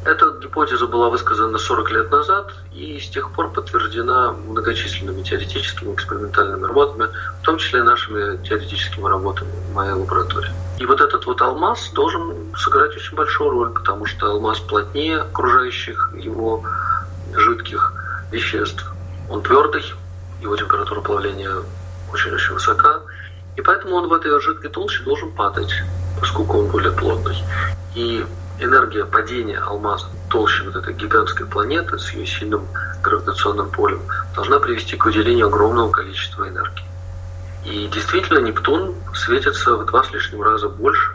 Эта 0.04 0.32
гипотеза 0.42 0.88
была 0.88 1.10
высказана 1.10 1.58
40 1.58 1.90
лет 1.92 2.10
назад 2.10 2.52
и 2.72 2.98
с 2.98 3.08
тех 3.08 3.30
пор 3.30 3.50
подтверждена 3.52 4.32
многочисленными 4.32 5.22
теоретическими 5.22 5.94
экспериментальными 5.94 6.64
работами, 6.64 7.08
в 7.40 7.44
том 7.44 7.58
числе 7.58 7.84
нашими 7.84 8.36
теоретическими 8.44 9.06
работами 9.08 9.50
в 9.70 9.74
моей 9.74 9.92
лаборатории. 9.92 10.50
И 10.78 10.86
вот 10.86 11.00
этот 11.00 11.24
вот 11.26 11.40
алмаз 11.40 11.90
должен 11.92 12.52
сыграть 12.56 12.96
очень 12.96 13.14
большую 13.14 13.50
роль, 13.50 13.72
потому 13.72 14.04
что 14.06 14.26
алмаз 14.26 14.58
плотнее 14.58 15.20
окружающих 15.20 16.12
его 16.16 16.64
жидких 17.32 17.92
веществ. 18.32 18.84
Он 19.30 19.40
твердый, 19.40 19.84
его 20.40 20.56
температура 20.56 21.00
плавления 21.00 21.62
очень-очень 22.12 22.54
высока, 22.54 23.02
и 23.56 23.60
поэтому 23.60 23.94
он 23.94 24.08
в 24.08 24.12
этой 24.12 24.40
жидкой 24.40 24.70
толще 24.70 25.04
должен 25.04 25.30
падать, 25.30 25.72
поскольку 26.18 26.58
он 26.58 26.66
более 26.66 26.90
плотный. 26.90 27.36
И 27.94 28.26
энергия 28.62 29.04
падения 29.04 29.58
алмаза 29.58 30.06
толще 30.30 30.64
вот 30.64 30.76
этой 30.76 30.94
гигантской 30.94 31.46
планеты 31.46 31.98
с 31.98 32.10
ее 32.12 32.26
сильным 32.26 32.66
гравитационным 33.02 33.70
полем 33.70 34.02
должна 34.34 34.58
привести 34.58 34.96
к 34.96 35.04
выделению 35.04 35.46
огромного 35.46 35.90
количества 35.90 36.48
энергии. 36.48 36.84
И 37.64 37.88
действительно, 37.88 38.38
Нептун 38.38 38.94
светится 39.14 39.76
в 39.76 39.86
два 39.86 40.02
с 40.02 40.10
лишним 40.12 40.42
раза 40.42 40.68
больше, 40.68 41.12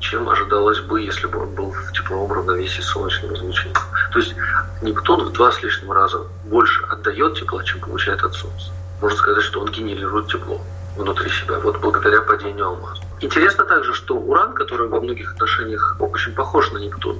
чем 0.00 0.28
ожидалось 0.28 0.80
бы, 0.80 1.00
если 1.00 1.26
бы 1.26 1.40
он 1.40 1.54
был 1.54 1.72
в 1.72 1.92
тепловом 1.92 2.32
равновесии 2.32 2.80
с 2.80 2.86
солнечным 2.86 3.34
излучением. 3.34 3.76
То 4.12 4.18
есть 4.18 4.34
Нептун 4.80 5.24
в 5.24 5.32
два 5.32 5.50
с 5.50 5.62
лишним 5.62 5.92
раза 5.92 6.18
больше 6.44 6.82
отдает 6.84 7.34
тепла, 7.34 7.64
чем 7.64 7.80
получает 7.80 8.22
от 8.22 8.34
Солнца. 8.34 8.70
Можно 9.00 9.16
сказать, 9.18 9.44
что 9.44 9.60
он 9.60 9.70
генерирует 9.70 10.28
тепло 10.28 10.60
внутри 10.96 11.30
себя, 11.30 11.58
вот 11.58 11.80
благодаря 11.80 12.22
падению 12.22 12.66
алмаза. 12.66 13.02
Интересно 13.20 13.64
также, 13.64 13.94
что 13.94 14.16
Уран, 14.16 14.52
который 14.52 14.88
во 14.88 15.00
многих 15.00 15.32
отношениях 15.32 15.96
очень 16.00 16.34
похож 16.34 16.70
на 16.72 16.78
Нептун, 16.78 17.18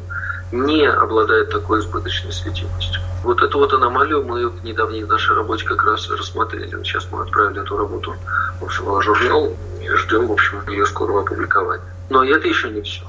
не 0.51 0.87
обладает 0.87 1.51
такой 1.51 1.81
избыточной 1.81 2.33
светимостью. 2.33 3.01
Вот 3.23 3.41
эту 3.41 3.59
вот 3.59 3.73
аномалию 3.73 4.23
мы 4.25 4.49
в 4.49 4.65
недавней 4.65 5.05
нашей 5.05 5.35
работе 5.35 5.65
как 5.65 5.85
раз 5.85 6.11
рассмотрели. 6.11 6.69
Сейчас 6.83 7.09
мы 7.11 7.23
отправили 7.23 7.63
эту 7.63 7.77
работу 7.77 8.15
в 8.61 8.65
общем, 8.65 9.01
журнал 9.01 9.53
и 9.81 9.89
ждем, 9.89 10.27
в 10.27 10.33
общем, 10.33 10.63
ее 10.69 10.85
скорого 10.87 11.21
опубликования. 11.21 11.85
Но 12.11 12.25
это 12.25 12.47
еще 12.47 12.69
не 12.71 12.83
все. 12.83 13.05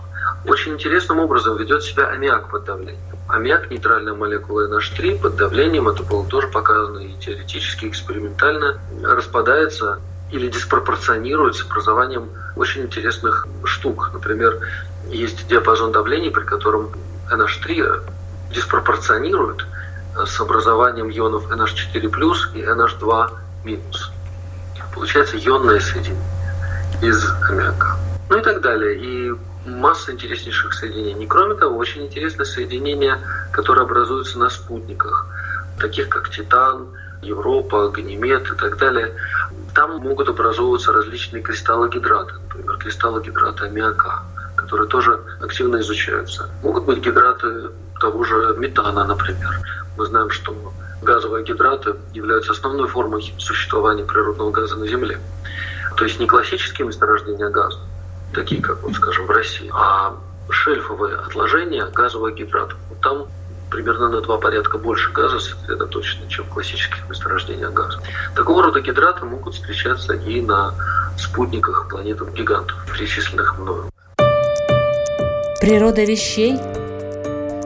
Очень 0.46 0.74
интересным 0.74 1.20
образом 1.20 1.58
ведет 1.58 1.84
себя 1.84 2.08
аммиак 2.08 2.50
под 2.50 2.66
давлением. 2.66 3.18
Аммиак– 3.28 3.70
нейтральная 3.72 4.14
молекула 4.14 4.68
NH3 4.68 5.22
под 5.22 5.36
давлением, 5.36 5.88
это 5.88 6.04
было 6.04 6.26
тоже 6.28 6.48
показано 6.48 7.00
и 7.00 7.14
теоретически, 7.20 7.88
экспериментально, 7.88 8.80
распадается 9.04 10.00
или 10.34 10.48
диспропорционирует 10.48 11.56
с 11.56 11.64
образованием 11.64 12.28
очень 12.56 12.82
интересных 12.82 13.48
штук. 13.66 14.10
Например, 14.14 14.60
есть 15.08 15.48
диапазон 15.48 15.92
давлений, 15.92 16.32
при 16.32 16.44
котором 16.44 16.92
NH3 17.32 18.02
диспропорционирует 18.52 19.64
с 20.16 20.42
образованием 20.42 21.12
ионов 21.12 21.52
NH4+, 21.52 22.00
и 22.56 22.64
NH2-. 22.64 23.30
Получается 24.96 25.38
ионное 25.38 25.80
соединение 25.80 26.24
из 27.02 27.24
аммиака. 27.50 27.98
Ну 28.30 28.40
и 28.40 28.42
так 28.42 28.62
далее. 28.62 28.96
И 28.98 29.36
масса 29.68 30.14
интереснейших 30.14 30.74
соединений. 30.74 31.28
Кроме 31.28 31.54
того, 31.56 31.78
очень 31.78 32.08
интересное 32.08 32.46
соединения, 32.46 33.20
которые 33.52 33.84
образуются 33.84 34.40
на 34.40 34.50
спутниках, 34.50 35.28
таких 35.80 36.10
как 36.10 36.32
Титан, 36.32 36.88
Европа, 37.24 37.90
Ганимед 37.90 38.52
и 38.52 38.56
так 38.56 38.78
далее. 38.78 39.16
Там 39.74 39.98
могут 39.98 40.30
образовываться 40.30 40.92
различные 40.92 41.42
кристаллы 41.42 41.90
гидраты, 41.90 42.34
например, 42.44 42.78
кристаллы 42.78 43.24
гидрата 43.24 43.66
аммиака, 43.66 44.24
которые 44.56 44.88
тоже 44.88 45.20
активно 45.42 45.78
изучаются. 45.78 46.50
Могут 46.62 46.86
быть 46.86 47.00
гидраты 47.00 47.72
того 48.00 48.24
же 48.24 48.56
метана, 48.58 49.04
например. 49.04 49.60
Мы 49.98 50.06
знаем, 50.06 50.30
что 50.30 50.74
газовые 51.02 51.44
гидраты 51.44 51.96
являются 52.14 52.52
основной 52.52 52.88
формой 52.88 53.34
существования 53.38 54.04
природного 54.04 54.52
газа 54.52 54.76
на 54.76 54.88
Земле. 54.88 55.20
То 55.98 56.06
есть 56.06 56.20
не 56.20 56.28
классические 56.28 56.88
месторождения 56.88 57.50
газа, 57.50 57.80
такие 58.34 58.62
как, 58.62 58.82
вот, 58.84 58.94
скажем, 58.94 59.26
в 59.28 59.30
России, 59.30 59.72
а 59.74 60.16
шельфовые 60.50 61.18
отложения 61.18 61.86
газовых 61.94 62.36
гидратов. 62.36 62.78
Там 63.02 63.28
примерно 63.74 64.08
на 64.10 64.22
два 64.22 64.38
порядка 64.38 64.78
больше 64.78 65.12
газа 65.12 65.40
сосредоточено, 65.40 66.30
чем 66.30 66.46
в 66.46 66.50
классических 66.50 67.10
месторождениях 67.10 67.74
газа. 67.74 68.00
Такого 68.36 68.64
рода 68.64 68.80
гидраты 68.82 69.26
могут 69.26 69.56
встречаться 69.56 70.14
и 70.14 70.42
на 70.42 70.74
спутниках 71.18 71.90
планетам-гигантов, 71.90 72.78
перечисленных 72.94 73.58
мною. 73.58 73.90
Природа 75.60 76.04
вещей 76.04 76.60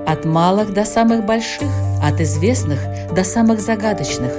от 0.07 0.23
малых 0.23 0.73
до 0.73 0.85
самых 0.85 1.25
больших, 1.25 1.69
от 2.01 2.21
известных 2.21 2.79
до 3.13 3.23
самых 3.23 3.59
загадочных, 3.59 4.31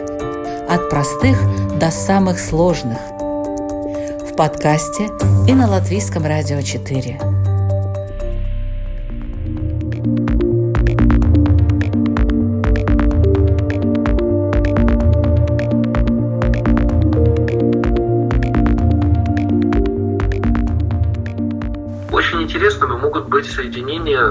от 0.69 0.89
простых 0.89 1.37
до 1.79 1.91
самых 1.91 2.39
сложных. 2.39 2.99
В 4.31 4.37
подкасте 4.37 5.11
и 5.47 5.53
на 5.53 5.69
Латвийском 5.69 6.25
радио 6.25 6.63
4. 6.63 7.38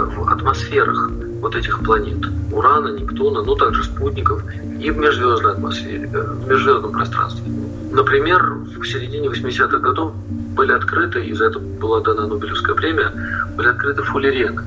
В 0.10 0.30
атмосферах 0.30 1.12
вот 1.42 1.56
этих 1.56 1.84
планет. 1.84 2.26
Урана, 2.52 2.90
Нептуна, 2.90 3.42
ну 3.44 3.56
также 3.56 3.84
спутников 3.84 4.42
и 4.80 4.92
в 4.92 4.98
межзвездной 4.98 5.54
атмосфере, 5.54 6.10
э, 6.12 6.22
в 6.22 6.48
межзвездном 6.48 6.92
пространстве. 6.92 7.52
Например, 7.92 8.42
в 8.54 8.86
середине 8.86 9.28
80-х 9.30 9.78
годов 9.80 10.14
были 10.56 10.72
открыты, 10.72 11.26
и 11.26 11.34
за 11.34 11.46
это 11.46 11.60
была 11.60 12.02
дана 12.02 12.28
Нобелевская 12.28 12.76
премия, 12.76 13.12
были 13.56 13.68
открыты 13.70 14.04
фуллерены, 14.04 14.64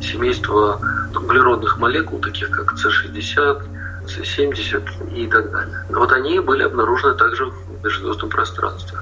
семейство 0.00 0.80
углеродных 1.14 1.78
молекул, 1.78 2.20
таких 2.20 2.50
как 2.50 2.76
С-60, 2.78 3.62
С-70 4.08 5.14
и 5.14 5.26
так 5.26 5.50
далее. 5.50 5.84
Вот 5.90 6.12
они 6.12 6.40
были 6.40 6.62
обнаружены 6.62 7.14
также 7.14 7.46
в 7.46 7.84
межзвездном 7.84 8.30
пространстве. 8.30 8.98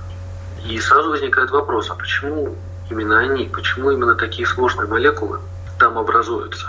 И 0.69 0.79
сразу 0.79 1.11
возникает 1.11 1.51
вопрос, 1.51 1.91
а 1.91 1.95
почему 1.95 2.57
именно 2.91 3.19
они, 3.19 3.49
почему 3.53 3.91
именно 3.91 4.15
такие 4.15 4.47
сложные 4.47 4.89
молекулы 4.89 5.39
там 5.81 5.99
образуются? 5.99 6.67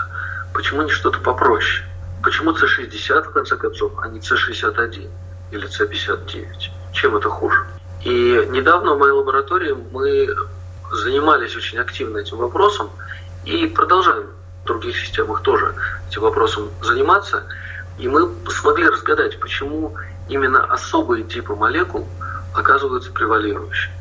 Почему 0.52 0.82
не 0.82 0.90
что-то 0.90 1.20
попроще? 1.20 1.84
Почему 2.22 2.52
С60 2.52 3.22
в 3.22 3.30
конце 3.30 3.56
концов, 3.56 3.92
а 3.98 4.08
не 4.08 4.18
С61 4.18 5.08
или 5.52 5.68
С59? 5.68 6.70
Чем 6.92 7.16
это 7.16 7.28
хуже? 7.28 7.64
И 8.02 8.46
недавно 8.50 8.94
в 8.94 8.98
моей 8.98 9.12
лаборатории 9.12 9.76
мы 9.92 10.28
занимались 10.90 11.54
очень 11.54 11.78
активно 11.78 12.18
этим 12.18 12.38
вопросом 12.38 12.90
и 13.44 13.66
продолжаем 13.66 14.26
в 14.64 14.66
других 14.66 14.96
системах 14.96 15.42
тоже 15.42 15.74
этим 16.08 16.22
вопросом 16.22 16.70
заниматься. 16.82 17.44
И 17.98 18.08
мы 18.08 18.28
смогли 18.48 18.88
разгадать, 18.88 19.38
почему 19.38 19.94
именно 20.28 20.64
особые 20.64 21.24
типы 21.24 21.54
молекул 21.54 22.08
оказываются 22.54 23.12
превалирующими. 23.12 23.94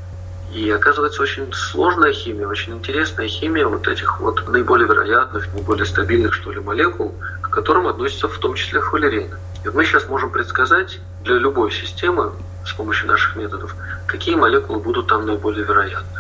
И 0.54 0.70
оказывается 0.70 1.22
очень 1.22 1.52
сложная 1.54 2.12
химия, 2.12 2.46
очень 2.46 2.74
интересная 2.74 3.28
химия 3.28 3.68
вот 3.68 3.88
этих 3.88 4.20
вот 4.20 4.48
наиболее 4.50 4.88
вероятных, 4.88 5.54
наиболее 5.54 5.86
стабильных, 5.86 6.34
что 6.34 6.52
ли, 6.52 6.60
молекул, 6.60 7.16
к 7.42 7.50
которым 7.50 7.88
относятся 7.88 8.28
в 8.28 8.38
том 8.38 8.56
числе 8.56 8.82
фуллерины. 8.82 9.38
И 9.64 9.70
мы 9.70 9.86
сейчас 9.86 10.08
можем 10.10 10.30
предсказать 10.30 11.00
для 11.24 11.36
любой 11.36 11.72
системы 11.72 12.34
с 12.66 12.74
помощью 12.74 13.08
наших 13.08 13.36
методов, 13.38 13.74
какие 14.08 14.36
молекулы 14.36 14.80
будут 14.80 15.08
там 15.08 15.26
наиболее 15.26 15.64
вероятны. 15.64 16.20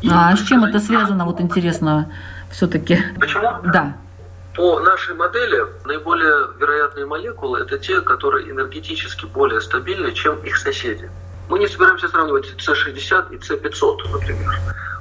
И 0.00 0.08
а 0.10 0.34
с 0.34 0.40
чем 0.40 0.64
это 0.64 0.78
связано, 0.78 1.26
вот 1.26 1.40
интересно, 1.40 2.10
все-таки? 2.50 2.98
Почему? 3.18 3.56
Да. 3.64 3.94
По 4.56 4.80
нашей 4.80 5.14
модели 5.14 5.64
наиболее 5.84 6.48
вероятные 6.58 7.06
молекулы– 7.06 7.60
это 7.60 7.78
те, 7.78 8.00
которые 8.00 8.50
энергетически 8.50 9.26
более 9.26 9.60
стабильны, 9.60 10.12
чем 10.12 10.38
их 10.40 10.56
соседи. 10.56 11.10
Мы 11.50 11.58
не 11.58 11.66
собираемся 11.66 12.06
сравнивать 12.06 12.54
С60 12.58 13.34
и 13.34 13.38
С500, 13.38 14.12
например. 14.12 14.54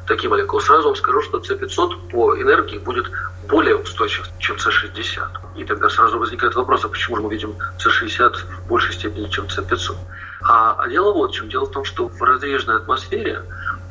Такие 0.07 0.29
молекулы. 0.29 0.63
Сразу 0.63 0.87
вам 0.87 0.95
скажу, 0.95 1.21
что 1.21 1.37
С500 1.37 2.09
по 2.09 2.35
энергии 2.41 2.79
будет 2.79 3.05
более 3.47 3.75
устойчив, 3.75 4.27
чем 4.39 4.55
С60. 4.55 5.27
И 5.57 5.63
тогда 5.63 5.89
сразу 5.91 6.17
возникает 6.17 6.55
вопрос, 6.55 6.83
а 6.83 6.89
почему 6.89 7.17
же 7.17 7.21
мы 7.21 7.31
видим 7.31 7.55
С60 7.77 8.35
в 8.63 8.67
большей 8.67 8.95
степени, 8.95 9.29
чем 9.29 9.45
С500? 9.45 9.95
А, 10.41 10.73
а 10.79 10.89
дело 10.89 11.13
вот 11.13 11.29
в 11.29 11.33
чем. 11.35 11.49
Дело 11.49 11.65
в 11.65 11.71
том, 11.71 11.85
что 11.85 12.07
в 12.07 12.19
разреженной 12.23 12.77
атмосфере 12.77 13.43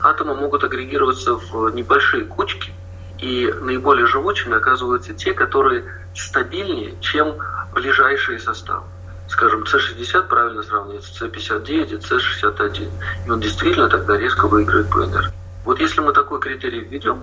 атомы 0.03 0.35
могут 0.35 0.65
агрегироваться 0.65 1.35
в 1.35 1.71
небольшие 1.71 2.25
кучки, 2.25 2.73
и 3.19 3.55
наиболее 3.61 4.07
живучими 4.07 4.57
оказываются 4.57 5.15
те, 5.15 5.33
которые 5.33 5.85
стабильнее, 6.13 6.97
чем 7.01 7.37
ближайшие 7.73 8.41
составы 8.41 8.83
скажем, 9.29 9.65
С60 9.65 10.29
правильно 10.29 10.63
сравнивать 10.63 11.05
с 11.05 11.23
С59 11.23 11.93
и 11.93 11.97
С61. 11.97 12.91
И 13.27 13.31
он 13.31 13.41
действительно 13.41 13.89
тогда 13.89 14.17
резко 14.17 14.47
выигрывает 14.47 14.91
по 14.91 15.05
энергии. 15.05 15.33
Вот 15.65 15.81
если 15.81 16.01
мы 16.01 16.13
такой 16.13 16.41
критерий 16.41 16.81
введем, 16.81 17.23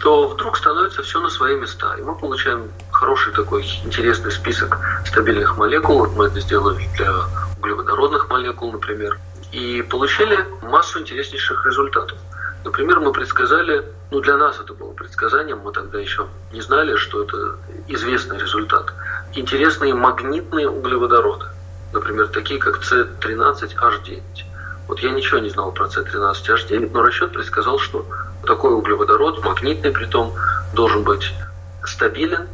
то 0.00 0.28
вдруг 0.28 0.56
становится 0.56 1.02
все 1.02 1.20
на 1.20 1.30
свои 1.30 1.56
места. 1.56 1.94
И 1.98 2.02
мы 2.02 2.14
получаем 2.14 2.70
хороший 2.90 3.32
такой 3.32 3.62
интересный 3.84 4.32
список 4.32 4.78
стабильных 5.06 5.56
молекул. 5.56 5.98
Вот 5.98 6.16
мы 6.16 6.26
это 6.26 6.40
сделали 6.40 6.88
для 6.96 7.12
углеводородных 7.58 8.28
молекул, 8.28 8.72
например. 8.72 9.18
И 9.52 9.82
получили 9.82 10.44
массу 10.62 11.00
интереснейших 11.00 11.64
результатов. 11.66 12.18
Например, 12.64 13.00
мы 13.00 13.12
предсказали, 13.12 13.84
ну 14.10 14.20
для 14.20 14.36
нас 14.38 14.58
это 14.58 14.72
было 14.72 14.92
предсказанием, 14.92 15.58
мы 15.58 15.72
тогда 15.72 15.98
еще 16.00 16.28
не 16.50 16.62
знали, 16.62 16.96
что 16.96 17.22
это 17.22 17.58
известный 17.88 18.38
результат 18.38 18.92
интересные 19.34 19.94
магнитные 19.94 20.68
углеводороды, 20.68 21.46
например, 21.92 22.28
такие 22.28 22.58
как 22.58 22.80
С13H9. 22.80 24.22
Вот 24.88 25.00
я 25.00 25.10
ничего 25.10 25.38
не 25.40 25.50
знал 25.50 25.72
про 25.72 25.86
С13H9, 25.86 26.90
но 26.92 27.02
расчет 27.02 27.32
предсказал, 27.32 27.78
что 27.78 28.06
такой 28.46 28.74
углеводород, 28.74 29.44
магнитный 29.44 29.92
при 29.92 30.06
том, 30.06 30.34
должен 30.74 31.04
быть 31.04 31.32
стабилен. 31.84 32.48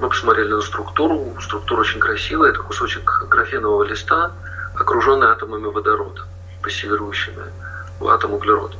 Мы 0.00 0.08
посмотрели 0.08 0.52
на 0.52 0.60
структуру. 0.60 1.36
Структура 1.40 1.80
очень 1.80 2.00
красивая. 2.00 2.50
Это 2.50 2.60
кусочек 2.60 3.26
графенового 3.28 3.84
листа, 3.84 4.32
окруженный 4.74 5.28
атомами 5.28 5.66
водорода, 5.66 6.22
пассивирующими 6.62 7.44
атом 8.00 8.34
углерода. 8.34 8.76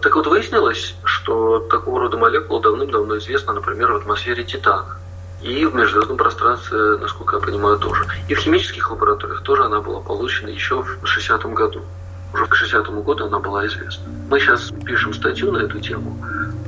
Так 0.00 0.14
вот, 0.14 0.26
выяснилось, 0.26 0.94
что 1.04 1.60
такого 1.70 2.00
рода 2.00 2.18
молекула 2.18 2.60
давным-давно 2.60 3.18
известна, 3.18 3.54
например, 3.54 3.92
в 3.92 3.96
атмосфере 3.96 4.44
Титана. 4.44 4.96
И 5.42 5.64
в 5.64 5.74
межзвездном 5.74 6.16
пространстве, 6.16 6.96
насколько 7.00 7.36
я 7.36 7.42
понимаю, 7.42 7.78
тоже. 7.78 8.04
И 8.28 8.34
в 8.34 8.38
химических 8.38 8.90
лабораториях 8.90 9.42
тоже 9.42 9.64
она 9.64 9.80
была 9.80 10.00
получена 10.00 10.48
еще 10.48 10.82
в 10.82 11.04
60-м 11.04 11.54
году. 11.54 11.82
Уже 12.34 12.46
к 12.46 12.54
60-му 12.54 13.02
году 13.02 13.26
она 13.26 13.38
была 13.38 13.66
известна. 13.66 14.04
Мы 14.28 14.40
сейчас 14.40 14.70
пишем 14.84 15.14
статью 15.14 15.52
на 15.52 15.58
эту 15.58 15.80
тему. 15.80 16.18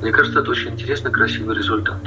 Мне 0.00 0.12
кажется, 0.12 0.40
это 0.40 0.50
очень 0.50 0.70
интересный, 0.70 1.10
красивый 1.10 1.56
результат. 1.56 1.98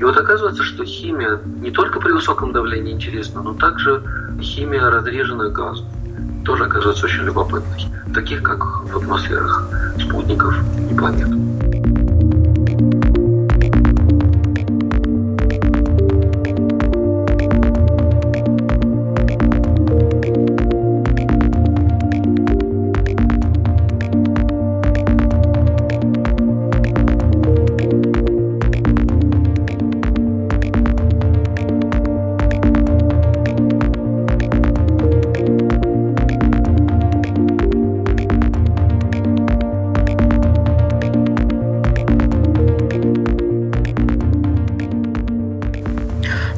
И 0.00 0.02
вот 0.02 0.16
оказывается, 0.16 0.62
что 0.62 0.84
химия 0.84 1.40
не 1.44 1.70
только 1.70 2.00
при 2.00 2.10
высоком 2.10 2.52
давлении 2.52 2.92
интересна, 2.92 3.42
но 3.42 3.54
также 3.54 4.02
химия 4.40 4.90
разреженных 4.90 5.52
газов 5.52 5.86
тоже 6.44 6.64
оказывается 6.64 7.06
очень 7.06 7.24
любопытной. 7.24 7.86
Таких, 8.14 8.42
как 8.42 8.64
в 8.84 8.96
атмосферах 8.96 9.68
спутников 9.98 10.54
и 10.90 10.94
планет. 10.94 11.73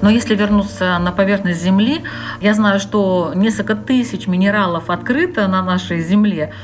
Но 0.06 0.10
если 0.10 0.36
вернуться 0.36 0.96
на 1.00 1.10
поверхность 1.10 1.60
Земли, 1.60 2.04
я 2.40 2.54
знаю, 2.54 2.78
что 2.78 3.32
несколько 3.34 3.74
тысяч 3.74 4.28
минералов 4.28 4.88
открыто 4.88 5.48
на 5.48 5.64
нашей 5.64 6.00
Земле. 6.00 6.54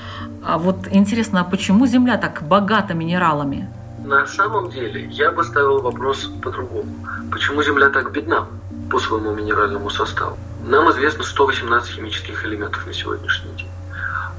А 0.44 0.58
вот 0.58 0.86
интересно, 0.88 1.40
а 1.40 1.44
почему 1.44 1.88
Земля 1.88 2.18
так 2.18 2.44
богата 2.44 2.94
минералами? 2.94 3.68
На 4.04 4.28
самом 4.28 4.70
деле, 4.70 5.06
я 5.10 5.32
бы 5.32 5.42
ставил 5.42 5.80
вопрос 5.82 6.30
по-другому. 6.40 6.94
Почему 7.32 7.64
Земля 7.64 7.90
так 7.90 8.12
бедна 8.12 8.46
по 8.88 9.00
своему 9.00 9.34
минеральному 9.34 9.90
составу? 9.90 10.38
Нам 10.64 10.88
известно 10.92 11.24
118 11.24 11.96
химических 11.96 12.46
элементов 12.46 12.86
на 12.86 12.94
сегодняшний 12.94 13.50
день. 13.56 13.70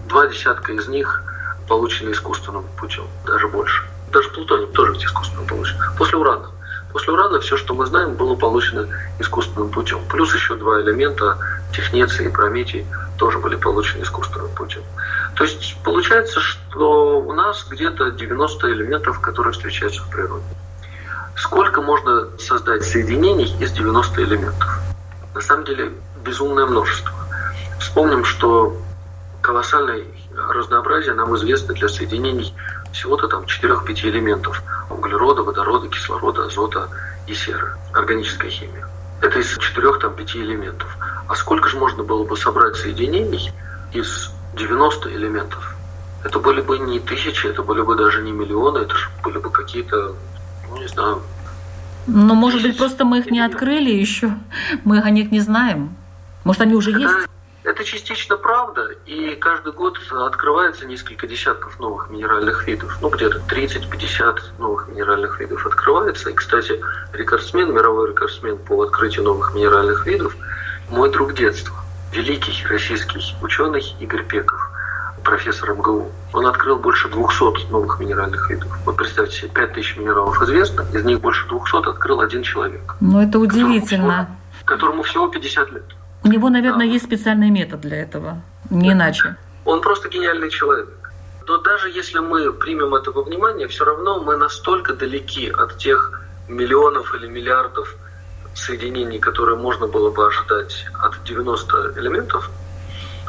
Два 0.07 0.27
десятка 0.27 0.71
из 0.71 0.87
них 0.87 1.23
получены 1.67 2.11
искусственным 2.11 2.63
путем, 2.79 3.03
даже 3.25 3.49
больше. 3.49 3.83
Даже 4.13 4.29
плутоний 4.29 4.67
тоже 4.67 4.93
ведь 4.93 5.03
искусственно 5.03 5.45
получен. 5.45 5.75
После 5.97 6.17
урана. 6.17 6.52
После 6.93 7.11
урана 7.11 7.39
все, 7.39 7.57
что 7.57 7.73
мы 7.73 7.87
знаем, 7.87 8.13
было 8.13 8.35
получено 8.35 8.87
искусственным 9.17 9.71
путем. 9.71 9.99
Плюс 10.09 10.33
еще 10.33 10.55
два 10.55 10.79
элемента, 10.79 11.39
технеций 11.73 12.27
и 12.27 12.29
прометий, 12.29 12.85
тоже 13.17 13.39
были 13.39 13.55
получены 13.55 14.03
искусственным 14.03 14.49
путем. 14.55 14.83
То 15.35 15.43
есть 15.43 15.75
получается, 15.83 16.39
что 16.39 17.19
у 17.19 17.33
нас 17.33 17.65
где-то 17.67 18.11
90 18.11 18.71
элементов, 18.71 19.19
которые 19.21 19.53
встречаются 19.53 20.03
в 20.03 20.09
природе. 20.09 20.45
Сколько 21.35 21.81
можно 21.81 22.29
создать 22.37 22.83
соединений 22.83 23.55
из 23.59 23.71
90 23.71 24.23
элементов? 24.23 24.79
На 25.33 25.41
самом 25.41 25.65
деле 25.65 25.91
безумное 26.23 26.67
множество. 26.67 27.11
Вспомним, 27.79 28.23
что 28.23 28.77
колоссальное 29.41 30.03
разнообразие 30.35 31.15
нам 31.15 31.35
известно 31.35 31.73
для 31.73 31.89
соединений 31.89 32.53
всего-то 32.93 33.27
там 33.27 33.43
4-5 33.43 34.09
элементов 34.09 34.63
углерода, 34.89 35.43
водорода, 35.43 35.87
кислорода, 35.89 36.45
азота 36.45 36.89
и 37.27 37.33
серы, 37.33 37.73
органическая 37.93 38.49
химия. 38.49 38.87
Это 39.21 39.39
из 39.39 39.57
4-5 39.57 40.35
элементов. 40.35 40.97
А 41.27 41.35
сколько 41.35 41.69
же 41.69 41.77
можно 41.77 42.03
было 42.03 42.23
бы 42.23 42.37
собрать 42.37 42.75
соединений 42.75 43.51
из 43.93 44.31
90 44.55 45.09
элементов? 45.15 45.75
Это 46.23 46.39
были 46.39 46.61
бы 46.61 46.79
не 46.79 46.99
тысячи, 46.99 47.47
это 47.47 47.63
были 47.63 47.81
бы 47.81 47.95
даже 47.95 48.21
не 48.21 48.31
миллионы, 48.31 48.79
это 48.79 48.95
же 48.95 49.09
были 49.23 49.39
бы 49.39 49.49
какие-то, 49.49 50.15
ну 50.69 50.77
не 50.77 50.87
знаю. 50.87 51.21
Но, 52.05 52.35
может 52.35 52.61
быть, 52.61 52.77
просто 52.77 53.05
мы 53.05 53.19
их 53.19 53.31
не 53.31 53.39
открыли 53.39 53.89
еще, 53.89 54.37
мы 54.83 54.99
о 54.99 55.09
них 55.09 55.31
не 55.31 55.39
знаем. 55.39 55.95
Может, 56.43 56.61
они 56.61 56.75
уже 56.75 56.91
есть? 56.91 57.29
Это 57.63 57.85
частично 57.85 58.35
правда, 58.35 58.89
и 59.05 59.35
каждый 59.35 59.71
год 59.71 59.97
открывается 60.11 60.85
несколько 60.85 61.27
десятков 61.27 61.79
новых 61.79 62.09
минеральных 62.09 62.67
видов. 62.67 62.97
Ну, 63.01 63.09
где-то 63.09 63.39
30-50 63.47 64.37
новых 64.59 64.89
минеральных 64.89 65.39
видов 65.39 65.65
открывается. 65.65 66.29
И, 66.29 66.33
кстати, 66.33 66.81
рекордсмен, 67.13 67.73
мировой 67.73 68.09
рекордсмен 68.09 68.57
по 68.57 68.83
открытию 68.83 69.23
новых 69.23 69.55
минеральных 69.55 70.05
видов, 70.05 70.35
мой 70.89 71.09
друг 71.09 71.35
детства, 71.35 71.73
великий 72.11 72.53
российский 72.67 73.21
ученый 73.41 73.81
Игорь 74.01 74.25
Пеков, 74.25 74.59
профессор 75.23 75.73
МГУ. 75.73 76.11
Он 76.33 76.47
открыл 76.47 76.77
больше 76.79 77.07
200 77.07 77.71
новых 77.71 77.97
минеральных 77.97 78.49
видов. 78.49 78.77
Вот 78.85 78.97
представьте 78.97 79.37
себе, 79.37 79.49
5000 79.49 79.97
минералов 79.97 80.41
известно, 80.41 80.85
из 80.93 81.05
них 81.05 81.21
больше 81.21 81.47
200 81.47 81.89
открыл 81.89 82.19
один 82.19 82.43
человек. 82.43 82.95
Ну, 82.99 83.21
это 83.21 83.39
удивительно. 83.39 84.27
Которому 84.65 84.65
всего, 84.65 84.65
которому 84.65 85.03
всего 85.03 85.27
50 85.29 85.71
лет. 85.71 85.85
У 86.23 86.27
него, 86.27 86.49
наверное, 86.49 86.85
есть 86.85 87.05
специальный 87.05 87.49
метод 87.49 87.81
для 87.81 88.01
этого, 88.01 88.41
не 88.69 88.91
иначе. 88.91 89.35
Он 89.65 89.81
просто 89.81 90.09
гениальный 90.09 90.49
человек. 90.49 90.89
Но 91.47 91.57
даже 91.57 91.89
если 91.89 92.19
мы 92.19 92.53
примем 92.53 92.95
это 92.95 93.11
во 93.11 93.23
внимание, 93.23 93.67
все 93.67 93.83
равно 93.83 94.21
мы 94.21 94.37
настолько 94.37 94.93
далеки 94.93 95.49
от 95.49 95.77
тех 95.77 96.21
миллионов 96.47 97.13
или 97.15 97.27
миллиардов 97.27 97.95
соединений, 98.53 99.19
которые 99.19 99.57
можно 99.57 99.87
было 99.87 100.11
бы 100.11 100.25
ожидать 100.25 100.85
от 101.01 101.21
90 101.23 101.93
элементов, 101.97 102.49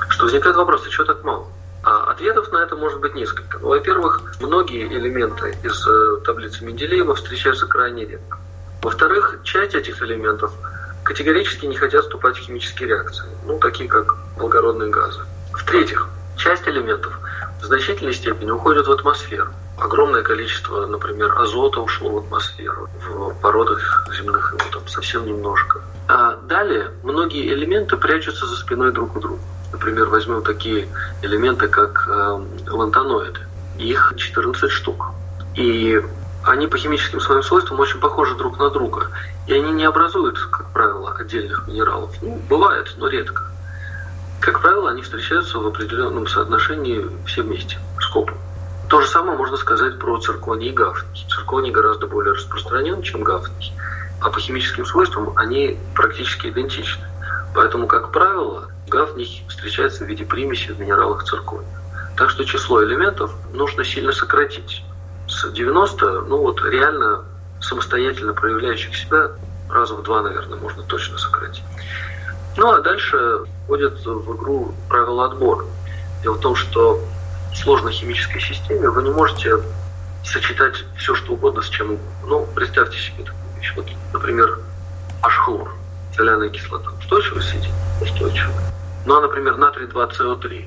что 0.08 0.24
возникает 0.24 0.56
вопрос, 0.56 0.86
а 0.86 0.90
чего 0.90 1.04
так 1.04 1.24
мало? 1.24 1.46
А 1.82 2.10
ответов 2.12 2.50
на 2.52 2.58
это 2.58 2.76
может 2.76 3.00
быть 3.00 3.14
несколько. 3.14 3.58
Ну, 3.58 3.68
во-первых, 3.68 4.36
многие 4.40 4.86
элементы 4.86 5.56
из 5.62 5.86
э, 5.86 6.20
таблицы 6.24 6.64
Менделеева 6.64 7.14
встречаются 7.14 7.66
крайне 7.66 8.06
редко. 8.06 8.38
Во-вторых, 8.82 9.40
часть 9.42 9.74
этих 9.74 10.00
элементов 10.02 10.52
категорически 11.04 11.66
не 11.66 11.76
хотят 11.76 12.02
вступать 12.02 12.36
в 12.36 12.40
химические 12.40 12.88
реакции, 12.88 13.26
ну, 13.46 13.58
такие 13.58 13.88
как 13.88 14.16
благородные 14.36 14.90
газы. 14.90 15.20
В-третьих, 15.52 16.08
часть 16.36 16.66
элементов 16.66 17.18
в 17.60 17.64
значительной 17.64 18.14
степени 18.14 18.50
уходит 18.50 18.86
в 18.86 18.92
атмосферу. 18.92 19.48
Огромное 19.78 20.22
количество, 20.22 20.86
например, 20.86 21.34
азота 21.36 21.80
ушло 21.80 22.10
в 22.10 22.18
атмосферу, 22.18 22.88
в 23.06 23.34
породах 23.40 24.08
земных 24.16 24.52
его 24.52 24.70
там 24.72 24.86
совсем 24.88 25.26
немножко. 25.26 25.80
А 26.08 26.36
далее 26.36 26.90
многие 27.02 27.52
элементы 27.52 27.96
прячутся 27.96 28.46
за 28.46 28.56
спиной 28.56 28.92
друг 28.92 29.16
у 29.16 29.20
друга. 29.20 29.40
Например, 29.72 30.08
возьмем 30.08 30.42
такие 30.42 30.88
элементы, 31.22 31.68
как 31.68 32.06
э, 32.08 32.40
лантаноиды. 32.70 33.40
Их 33.78 34.14
14 34.16 34.70
штук. 34.70 35.06
И 35.56 36.00
они 36.46 36.66
по 36.66 36.76
химическим 36.76 37.20
своим 37.20 37.42
свойствам 37.42 37.80
очень 37.80 38.00
похожи 38.00 38.34
друг 38.34 38.58
на 38.58 38.70
друга. 38.70 39.08
И 39.46 39.54
они 39.54 39.72
не 39.72 39.84
образуют, 39.84 40.38
как 40.38 40.70
правило, 40.70 41.14
отдельных 41.18 41.66
минералов. 41.66 42.10
Ну, 42.22 42.40
бывает, 42.48 42.94
но 42.98 43.08
редко. 43.08 43.44
Как 44.40 44.60
правило, 44.60 44.90
они 44.90 45.02
встречаются 45.02 45.58
в 45.58 45.66
определенном 45.66 46.26
соотношении 46.26 47.06
все 47.26 47.42
вместе, 47.42 47.78
скопом. 47.98 48.36
То 48.90 49.00
же 49.00 49.08
самое 49.08 49.38
можно 49.38 49.56
сказать 49.56 49.98
про 49.98 50.18
цирконий 50.18 50.68
и 50.68 50.72
гафний. 50.72 51.26
Цирконий 51.30 51.70
гораздо 51.70 52.06
более 52.06 52.34
распространен, 52.34 53.00
чем 53.00 53.24
гафний, 53.24 53.72
а 54.20 54.28
по 54.28 54.38
химическим 54.38 54.84
свойствам 54.84 55.32
они 55.36 55.78
практически 55.94 56.48
идентичны. 56.48 57.04
Поэтому, 57.54 57.86
как 57.86 58.12
правило, 58.12 58.68
гафний 58.88 59.44
встречается 59.48 60.04
в 60.04 60.08
виде 60.08 60.26
примеси 60.26 60.72
в 60.72 60.78
минералах 60.78 61.24
циркония. 61.24 61.66
Так 62.16 62.28
что 62.28 62.44
число 62.44 62.84
элементов 62.84 63.32
нужно 63.54 63.84
сильно 63.84 64.12
сократить 64.12 64.84
с 65.34 65.50
90, 65.50 66.22
ну 66.22 66.38
вот 66.38 66.62
реально 66.62 67.24
самостоятельно 67.60 68.34
проявляющих 68.34 68.96
себя 68.96 69.30
раза 69.70 69.94
в 69.94 70.02
два, 70.02 70.22
наверное, 70.22 70.58
можно 70.58 70.82
точно 70.84 71.18
сократить. 71.18 71.64
Ну 72.56 72.70
а 72.70 72.80
дальше 72.80 73.40
входят 73.64 73.94
в 74.04 74.36
игру 74.36 74.74
правила 74.88 75.26
отбора. 75.26 75.64
Дело 76.22 76.34
в 76.34 76.40
том, 76.40 76.54
что 76.54 77.00
в 77.52 77.56
сложной 77.56 77.92
химической 77.92 78.40
системе 78.40 78.88
вы 78.88 79.02
не 79.02 79.10
можете 79.10 79.58
сочетать 80.24 80.84
все, 80.96 81.14
что 81.14 81.32
угодно 81.32 81.62
с 81.62 81.68
чем 81.68 81.92
угодно. 81.92 82.10
Ну, 82.26 82.48
представьте 82.54 82.96
себе 82.96 83.24
такую 83.24 83.42
вещь. 83.56 83.72
Вот, 83.76 83.86
например, 84.12 84.58
H-хлор, 85.22 85.74
соляная 86.16 86.48
кислота. 86.48 86.90
Устойчивое 86.98 87.42
соединение? 87.42 87.74
Устойчивое. 88.00 88.72
Ну, 89.04 89.16
а, 89.16 89.20
например, 89.20 89.56
натрий 89.56 89.86
2СО3 89.86 90.66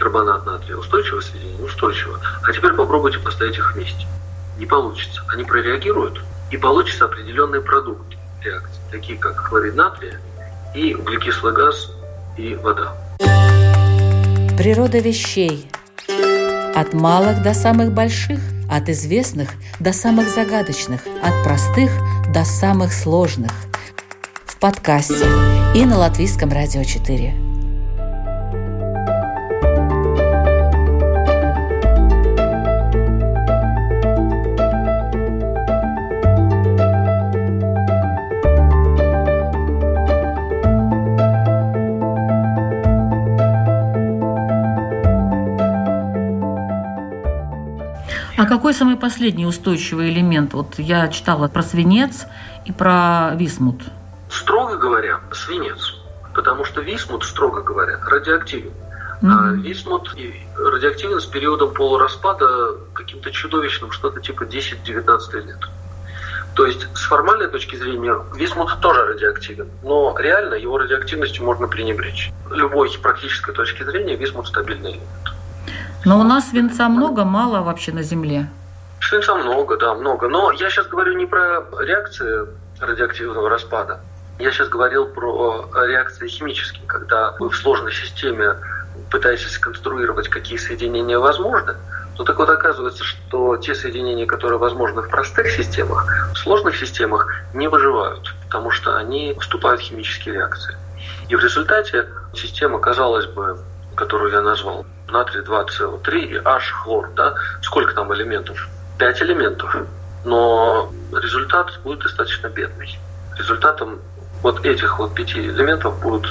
карбонат 0.00 0.46
натрия 0.46 0.76
устойчивое 0.76 1.20
соединение? 1.20 1.64
Устойчиво. 1.64 2.18
А 2.42 2.52
теперь 2.52 2.72
попробуйте 2.72 3.18
поставить 3.18 3.56
их 3.56 3.74
вместе. 3.74 4.06
Не 4.58 4.66
получится. 4.66 5.22
Они 5.28 5.44
прореагируют, 5.44 6.20
и 6.50 6.56
получится 6.56 7.04
определенные 7.04 7.60
продукты 7.60 8.16
реакции, 8.42 8.80
такие 8.90 9.18
как 9.18 9.36
хлорид 9.36 9.74
натрия 9.74 10.20
и 10.74 10.94
углекислый 10.94 11.52
газ 11.52 11.92
и 12.36 12.54
вода. 12.56 12.94
Природа 14.56 14.98
вещей. 14.98 15.70
От 16.74 16.94
малых 16.94 17.42
до 17.42 17.54
самых 17.54 17.92
больших, 17.92 18.40
от 18.70 18.88
известных 18.88 19.50
до 19.80 19.92
самых 19.92 20.28
загадочных, 20.28 21.02
от 21.22 21.44
простых 21.44 21.90
до 22.32 22.44
самых 22.44 22.92
сложных. 22.92 23.52
В 24.46 24.58
подкасте 24.58 25.26
и 25.74 25.84
на 25.84 25.98
Латвийском 25.98 26.50
радио 26.50 26.84
4. 26.84 27.49
А 48.40 48.46
какой 48.46 48.72
самый 48.72 48.96
последний 48.96 49.44
устойчивый 49.44 50.08
элемент? 50.08 50.54
Вот 50.54 50.78
я 50.78 51.08
читала 51.08 51.46
про 51.48 51.62
свинец 51.62 52.24
и 52.64 52.72
про 52.72 53.32
висмут. 53.34 53.82
Строго 54.30 54.78
говоря, 54.78 55.20
свинец. 55.30 55.94
Потому 56.34 56.64
что 56.64 56.80
висмут, 56.80 57.24
строго 57.24 57.60
говоря, 57.60 58.00
радиоактивен. 58.02 58.70
Mm-hmm. 59.20 59.28
А 59.28 59.52
висмут 59.52 60.16
радиоактивен 60.56 61.20
с 61.20 61.26
периодом 61.26 61.74
полураспада 61.74 62.78
каким-то 62.94 63.30
чудовищным, 63.30 63.90
что-то 63.90 64.22
типа 64.22 64.44
10-19 64.44 65.46
лет. 65.46 65.60
То 66.54 66.64
есть 66.64 66.88
с 66.96 67.02
формальной 67.02 67.48
точки 67.48 67.76
зрения 67.76 68.16
висмут 68.34 68.80
тоже 68.80 69.04
радиоактивен, 69.04 69.68
но 69.82 70.16
реально 70.18 70.54
его 70.54 70.78
радиоактивностью 70.78 71.44
можно 71.44 71.68
пренебречь. 71.68 72.32
Любой 72.50 72.90
практической 73.02 73.52
точки 73.52 73.82
зрения 73.82 74.16
висмут 74.16 74.48
стабильный 74.48 74.92
элемент. 74.92 75.39
Но 76.04 76.18
у 76.18 76.22
нас 76.22 76.50
свинца 76.50 76.88
много, 76.88 77.24
мало 77.24 77.62
вообще 77.62 77.92
на 77.92 78.02
Земле. 78.02 78.48
Свинца 79.00 79.34
много, 79.34 79.76
да, 79.76 79.94
много. 79.94 80.28
Но 80.28 80.50
я 80.52 80.70
сейчас 80.70 80.86
говорю 80.86 81.14
не 81.14 81.26
про 81.26 81.64
реакции 81.80 82.46
радиоактивного 82.80 83.48
распада. 83.48 84.00
Я 84.38 84.50
сейчас 84.52 84.68
говорил 84.68 85.06
про 85.06 85.68
реакции 85.86 86.26
химические, 86.26 86.86
когда 86.86 87.34
вы 87.38 87.50
в 87.50 87.56
сложной 87.56 87.92
системе 87.92 88.56
пытаетесь 89.10 89.52
сконструировать, 89.52 90.28
какие 90.28 90.56
соединения 90.56 91.18
возможны, 91.18 91.74
но 92.16 92.24
так 92.24 92.38
вот 92.38 92.48
оказывается, 92.48 93.04
что 93.04 93.56
те 93.56 93.74
соединения, 93.74 94.26
которые 94.26 94.58
возможны 94.58 95.02
в 95.02 95.08
простых 95.08 95.50
системах, 95.50 96.06
в 96.34 96.38
сложных 96.38 96.76
системах 96.76 97.26
не 97.54 97.68
выживают, 97.68 98.34
потому 98.46 98.70
что 98.70 98.96
они 98.96 99.34
вступают 99.40 99.80
в 99.80 99.84
химические 99.84 100.34
реакции. 100.34 100.76
И 101.28 101.36
в 101.36 101.40
результате 101.40 102.08
система, 102.34 102.78
казалось 102.78 103.26
бы, 103.26 103.58
которую 103.94 104.32
я 104.32 104.42
назвал, 104.42 104.84
натрий 105.10 105.42
2СО3 105.42 106.18
и 106.18 106.36
H-хлор, 106.36 107.10
да, 107.14 107.34
сколько 107.62 107.94
там 107.94 108.12
элементов? 108.14 108.68
Пять 108.98 109.22
элементов. 109.22 109.74
Но 110.24 110.92
результат 111.12 111.78
будет 111.82 112.00
достаточно 112.00 112.48
бедный. 112.48 112.98
Результатом 113.38 114.00
вот 114.42 114.64
этих 114.64 114.98
вот 114.98 115.14
пяти 115.14 115.40
элементов 115.40 116.00
будут 116.00 116.28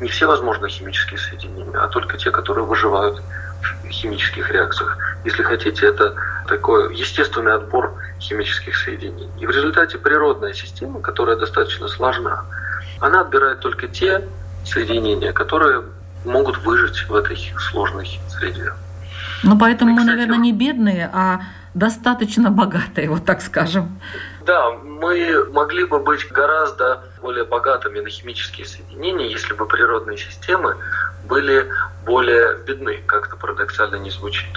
не 0.00 0.08
все 0.08 0.26
возможные 0.26 0.70
химические 0.70 1.18
соединения, 1.18 1.78
а 1.78 1.88
только 1.88 2.16
те, 2.16 2.30
которые 2.30 2.64
выживают 2.64 3.20
в 3.84 3.88
химических 3.88 4.50
реакциях. 4.50 4.98
Если 5.24 5.42
хотите, 5.42 5.86
это 5.86 6.14
такой 6.48 6.94
естественный 6.96 7.54
отбор 7.54 7.94
химических 8.20 8.76
соединений. 8.76 9.30
И 9.38 9.46
в 9.46 9.50
результате 9.50 9.98
природная 9.98 10.52
система, 10.52 11.00
которая 11.00 11.36
достаточно 11.36 11.88
сложна, 11.88 12.44
она 13.00 13.20
отбирает 13.20 13.60
только 13.60 13.88
те 13.88 14.26
соединения, 14.64 15.32
которые 15.32 15.84
могут 16.24 16.58
выжить 16.58 17.08
в 17.08 17.14
этой 17.14 17.38
сложной 17.70 18.20
среде. 18.28 18.72
Ну, 19.42 19.58
поэтому 19.58 19.92
мы, 19.92 20.04
наверное, 20.04 20.38
не 20.38 20.52
бедные, 20.52 21.10
а 21.12 21.40
достаточно 21.74 22.50
богатые, 22.50 23.08
вот 23.08 23.24
так 23.24 23.40
скажем. 23.40 23.98
Да, 24.44 24.70
мы 24.70 25.46
могли 25.52 25.84
бы 25.84 25.98
быть 25.98 26.30
гораздо 26.30 27.02
более 27.20 27.44
богатыми 27.44 28.00
на 28.00 28.10
химические 28.10 28.66
соединения, 28.66 29.28
если 29.28 29.54
бы 29.54 29.66
природные 29.66 30.18
системы 30.18 30.76
были 31.24 31.68
более 32.04 32.58
бедны, 32.66 33.02
как 33.06 33.28
это 33.28 33.36
парадоксально 33.36 33.96
не 33.96 34.10
звучит. 34.10 34.50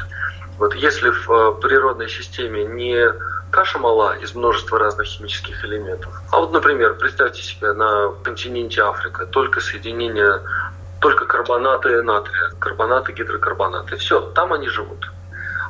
Вот 0.58 0.73
если 0.73 1.10
в 1.10 1.30
э, 1.30 1.62
природной 1.62 2.10
системе 2.10 2.63
не 2.65 3.12
каша 3.51 3.78
мала 3.78 4.15
из 4.15 4.34
множества 4.36 4.80
разных 4.80 5.08
химических 5.08 5.63
элементов, 5.65 6.13
а 6.32 6.39
вот, 6.39 6.54
например, 6.54 6.95
представьте 6.95 7.41
себе 7.41 7.73
на 7.73 8.12
континенте 8.23 8.82
Африка 8.82 9.25
только 9.25 9.60
соединение, 9.60 10.41
только 11.00 11.26
карбонаты 11.26 12.02
натрия, 12.04 12.50
карбонаты, 12.60 13.14
гидрокарбонаты. 13.14 13.98
Все, 13.98 14.22
там 14.32 14.54
они 14.54 14.68
живут. 14.68 15.12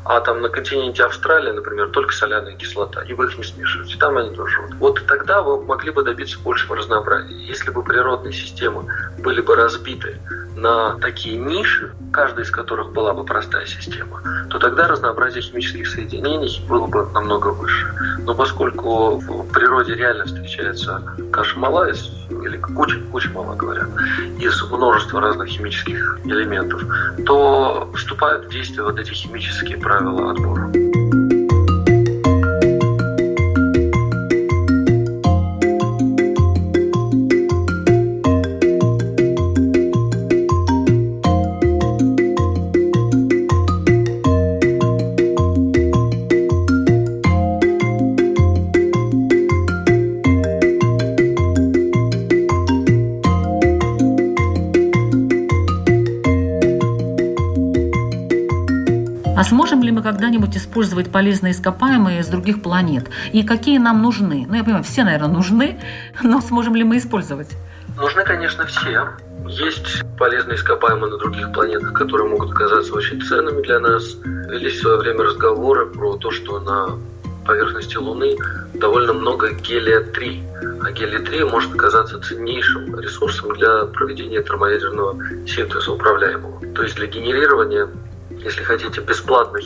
А 0.05 0.21
там 0.21 0.41
на 0.41 0.49
континенте 0.49 1.03
Австралии, 1.03 1.51
например, 1.51 1.89
только 1.89 2.13
соляная 2.13 2.55
кислота, 2.55 3.01
и 3.01 3.13
вы 3.13 3.25
их 3.25 3.37
не 3.39 3.43
смешиваете, 3.43 3.97
там 3.97 4.17
они 4.17 4.35
тоже 4.35 4.55
живут. 4.55 4.75
Вот 4.75 5.05
тогда 5.07 5.41
вы 5.41 5.63
могли 5.63 5.89
бы 5.89 6.03
добиться 6.03 6.39
большего 6.39 6.75
разнообразия. 6.75 7.33
Если 7.33 7.71
бы 7.71 7.83
природные 7.83 8.31
системы 8.31 8.85
были 9.17 9.41
бы 9.41 9.55
разбиты 9.55 10.19
на 10.55 10.97
такие 10.99 11.37
ниши, 11.37 11.91
каждая 12.13 12.45
из 12.45 12.51
которых 12.51 12.93
была 12.93 13.13
бы 13.13 13.25
простая 13.25 13.65
система, 13.65 14.21
то 14.49 14.59
тогда 14.59 14.87
разнообразие 14.87 15.41
химических 15.41 15.87
соединений 15.87 16.63
было 16.67 16.87
бы 16.87 17.05
намного 17.11 17.47
выше. 17.47 17.87
Но 18.19 18.35
поскольку 18.35 19.17
в 19.17 19.51
природе 19.51 19.95
реально 19.95 20.25
встречается 20.25 21.01
каша 21.31 21.57
мала 21.59 21.89
или 21.89 22.57
куча, 22.57 22.99
куча 23.11 23.29
мала 23.29 23.55
говорят, 23.55 23.89
из 24.39 24.61
множества 24.71 25.19
разных 25.19 25.49
химических 25.49 26.19
элементов, 26.23 26.83
то 27.25 27.91
вступают 27.95 28.45
в 28.45 28.49
действие 28.49 28.83
вот 28.83 28.99
эти 28.99 29.11
химические 29.11 29.77
правила 29.95 30.31
правила 30.31 30.31
отбора. 30.31 30.71
когда-нибудь 30.71 31.04
использовать 60.75 61.09
полезные 61.09 61.53
ископаемые 61.53 62.21
с 62.21 62.27
других 62.27 62.61
планет? 62.61 63.09
И 63.31 63.43
какие 63.43 63.77
нам 63.77 64.01
нужны? 64.01 64.45
Ну, 64.45 64.55
я 64.55 64.63
понимаю, 64.63 64.83
все, 64.83 65.05
наверное, 65.05 65.29
нужны, 65.29 65.79
но 66.23 66.41
сможем 66.41 66.75
ли 66.75 66.83
мы 66.83 66.97
использовать? 66.97 67.47
Нужны, 67.95 68.25
конечно, 68.25 68.65
все. 68.65 69.07
Есть 69.47 70.03
полезные 70.17 70.57
ископаемые 70.57 71.11
на 71.11 71.17
других 71.17 71.53
планетах, 71.53 71.93
которые 71.93 72.27
могут 72.27 72.51
оказаться 72.51 72.93
очень 72.93 73.21
ценными 73.21 73.61
для 73.61 73.79
нас. 73.79 74.17
Велись 74.49 74.79
в 74.79 74.81
свое 74.81 74.97
время 74.97 75.23
разговоры 75.23 75.85
про 75.85 76.17
то, 76.17 76.29
что 76.29 76.59
на 76.59 76.99
поверхности 77.45 77.95
Луны 77.95 78.35
довольно 78.73 79.13
много 79.13 79.53
гелия-3. 79.53 80.81
А 80.83 80.91
гелий-3 80.91 81.49
может 81.49 81.73
оказаться 81.73 82.19
ценнейшим 82.19 82.99
ресурсом 82.99 83.53
для 83.53 83.85
проведения 83.85 84.43
термоядерного 84.43 85.17
синтеза 85.47 85.93
управляемого. 85.93 86.59
То 86.73 86.83
есть 86.83 86.95
для 86.95 87.07
генерирования, 87.07 87.87
если 88.29 88.63
хотите, 88.63 88.99
бесплатной 88.99 89.63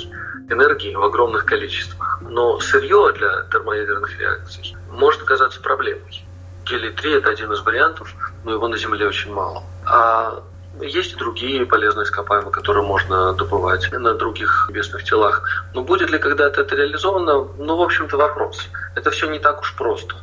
энергии 0.50 0.96
в 0.96 1.04
огромных 1.04 1.46
количествах. 1.46 2.20
Но 2.22 2.60
сырье 2.60 3.14
для 3.16 3.44
термоядерных 3.52 4.20
реакций 4.20 4.76
может 4.92 5.22
оказаться 5.22 5.62
проблемой. 5.62 6.26
Гелий-3– 6.66 7.18
это 7.18 7.30
один 7.30 7.52
из 7.52 7.62
вариантов, 7.62 8.14
но 8.44 8.52
его 8.52 8.68
на 8.68 8.78
Земле 8.78 9.08
очень 9.08 9.34
мало. 9.34 9.64
А 9.86 10.44
есть 10.82 11.14
и 11.14 11.16
другие 11.16 11.66
полезные 11.66 12.04
ископаемые, 12.04 12.52
которые 12.52 12.84
можно 12.84 13.34
добывать 13.34 13.92
на 13.92 14.14
других 14.14 14.68
небесных 14.70 15.04
телах. 15.04 15.44
Но 15.74 15.84
будет 15.84 16.10
ли 16.10 16.20
когда-то 16.20 16.62
это 16.62 16.76
реализовано? 16.76 17.48
Ну, 17.58 17.76
в 17.76 17.82
общем-то, 17.82 18.18
вопрос. 18.18 18.70
Это 18.96 19.12
все 19.12 19.30
не 19.30 19.40
так 19.40 19.62
уж 19.62 19.76
просто. 19.76 20.16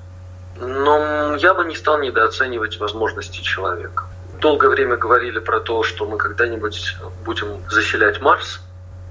Но 0.58 1.34
я 1.36 1.52
бы 1.52 1.64
не 1.64 1.74
стал 1.74 1.98
недооценивать 1.98 2.78
возможности 2.78 3.42
человека. 3.42 4.04
Долгое 4.40 4.68
время 4.68 4.96
говорили 4.96 5.38
про 5.40 5.60
то, 5.60 5.82
что 5.82 6.06
мы 6.06 6.16
когда-нибудь 6.16 6.96
будем 7.24 7.68
заселять 7.68 8.20
Марс– 8.20 8.60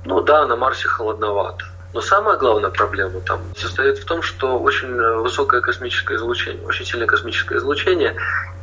ну 0.06 0.22
да, 0.22 0.46
на 0.46 0.56
Марсе 0.56 0.88
холодновато. 0.88 1.66
Но 1.94 2.02
самая 2.02 2.38
главная 2.38 2.72
проблема 2.72 3.22
там 3.22 3.42
состоит 3.56 3.98
в 3.98 4.06
том, 4.06 4.22
что 4.22 4.60
очень 4.60 4.94
высокое 5.22 5.62
космическое 5.62 6.16
излучение, 6.16 6.66
очень 6.66 6.86
сильное 6.86 7.08
космическое 7.08 7.58
излучение, 7.58 8.16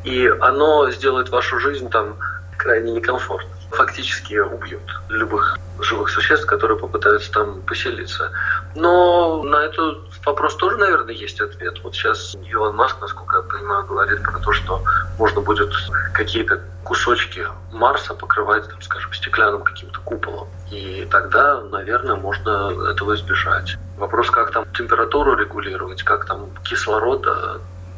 и 0.04 0.26
оно 0.40 0.90
сделает 0.90 1.30
вашу 1.30 1.58
жизнь 1.58 1.88
там 1.90 2.16
крайне 2.58 2.92
некомфортной. 2.92 3.50
Фактически 3.70 4.34
убьет 4.38 4.82
любых 5.08 5.58
живых 5.80 6.10
существ, 6.10 6.46
которые 6.46 6.78
попытаются 6.78 7.32
там 7.32 7.62
поселиться. 7.62 8.30
Но 8.74 9.42
на 9.42 9.64
этот 9.64 9.98
вопрос 10.24 10.56
тоже, 10.56 10.76
наверное, 10.76 11.14
есть 11.14 11.40
ответ. 11.40 11.78
Вот 11.82 11.94
сейчас 11.94 12.34
Илон 12.50 12.76
Маск, 12.76 13.00
насколько 13.00 13.36
я 13.36 13.42
понимаю, 13.42 13.84
говорит 13.86 14.22
про 14.22 14.38
то, 14.38 14.52
что 14.52 14.82
можно 15.18 15.40
будет 15.40 15.72
какие-то 16.14 16.60
кусочки 16.84 17.46
Марса 17.72 18.14
покрывать, 18.14 18.68
там, 18.68 18.80
скажем, 18.82 19.12
стеклянным 19.12 19.62
каким-то 19.62 20.00
куполом. 20.00 20.48
И 20.70 21.06
тогда, 21.10 21.60
наверное, 21.60 22.16
можно 22.16 22.90
этого 22.90 23.14
избежать. 23.14 23.76
Вопрос, 23.98 24.30
как 24.30 24.52
там 24.52 24.64
температуру 24.72 25.36
регулировать, 25.36 26.02
как 26.02 26.26
там 26.26 26.50
кислород 26.64 27.26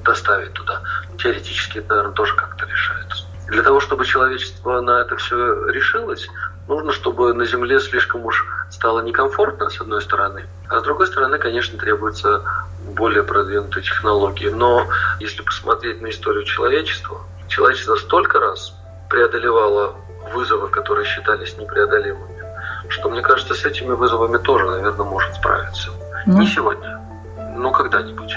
доставить 0.05 0.53
туда, 0.53 0.83
теоретически 1.19 1.79
это, 1.79 1.89
наверное, 1.89 2.15
тоже 2.15 2.35
как-то 2.35 2.67
решается. 2.67 3.25
Для 3.49 3.63
того, 3.63 3.81
чтобы 3.81 4.05
человечество 4.07 4.81
на 4.81 5.01
это 5.01 5.17
все 5.17 5.67
решилось, 5.69 6.29
нужно, 6.69 6.93
чтобы 6.93 7.33
на 7.35 7.45
Земле 7.45 7.81
слишком 7.81 8.25
уж 8.25 8.47
стало 8.71 9.01
некомфортно, 9.01 9.71
с 9.71 9.81
одной 9.81 10.03
стороны, 10.03 10.47
а 10.69 10.81
с 10.81 10.83
другой 10.83 11.07
стороны, 11.07 11.39
конечно, 11.39 11.79
требуются 11.79 12.43
более 12.95 13.23
продвинутые 13.23 13.83
технологии. 13.83 14.49
Но 14.49 14.87
если 15.21 15.43
посмотреть 15.43 16.01
на 16.01 16.11
историю 16.11 16.45
человечества, 16.45 17.21
человечество 17.49 17.97
столько 17.97 18.41
раз 18.41 18.75
преодолевало 19.09 19.97
вызовы, 20.33 20.69
которые 20.69 21.07
считались 21.07 21.57
непреодолимыми, 21.59 22.45
что, 22.89 23.09
мне 23.09 23.23
кажется, 23.23 23.55
с 23.55 23.65
этими 23.65 23.93
вызовами 23.93 24.39
тоже, 24.39 24.67
наверное, 24.67 25.07
может 25.07 25.35
справиться. 25.35 25.91
Ну. 26.27 26.41
Не 26.41 26.47
сегодня, 26.47 27.01
но 27.57 27.71
когда-нибудь. 27.71 28.35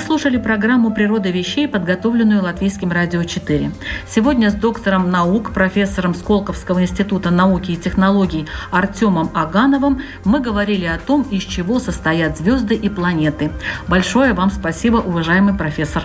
Слушали 0.00 0.38
программу 0.38 0.92
«Природа 0.92 1.30
вещей», 1.30 1.68
подготовленную 1.68 2.42
Латвийским 2.42 2.90
радио 2.90 3.22
4. 3.22 3.70
Сегодня 4.08 4.50
с 4.50 4.54
доктором 4.54 5.10
наук, 5.10 5.52
профессором 5.52 6.14
Сколковского 6.14 6.82
института 6.82 7.30
науки 7.30 7.72
и 7.72 7.76
технологий 7.76 8.46
Артемом 8.70 9.30
Агановым 9.34 10.02
мы 10.24 10.40
говорили 10.40 10.86
о 10.86 10.98
том, 10.98 11.22
из 11.30 11.42
чего 11.42 11.78
состоят 11.78 12.38
звезды 12.38 12.74
и 12.74 12.88
планеты. 12.88 13.50
Большое 13.86 14.32
вам 14.32 14.50
спасибо, 14.50 14.96
уважаемый 14.96 15.54
профессор. 15.54 16.04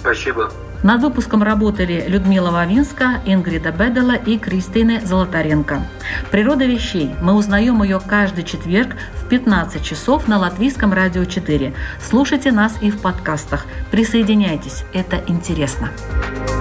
Спасибо. 0.00 0.50
Над 0.82 1.02
выпуском 1.02 1.42
работали 1.42 2.04
Людмила 2.08 2.50
Вавинска, 2.50 3.20
Ингрида 3.26 3.70
Бедела 3.70 4.14
и 4.14 4.38
Кристина 4.38 5.00
Золотаренко. 5.04 5.82
«Природа 6.30 6.64
вещей». 6.64 7.14
Мы 7.20 7.34
узнаем 7.34 7.82
ее 7.82 8.00
каждый 8.04 8.44
четверг 8.44 8.96
в 9.22 9.28
15 9.28 9.82
часов 9.82 10.26
на 10.26 10.38
Латвийском 10.38 10.92
радио 10.92 11.24
4. 11.24 11.74
Слушайте 12.00 12.50
нас 12.50 12.76
и 12.80 12.90
в 12.90 13.00
подкастах. 13.00 13.66
Присоединяйтесь, 13.90 14.84
это 14.92 15.22
интересно. 15.26 15.90
thank 16.30 16.59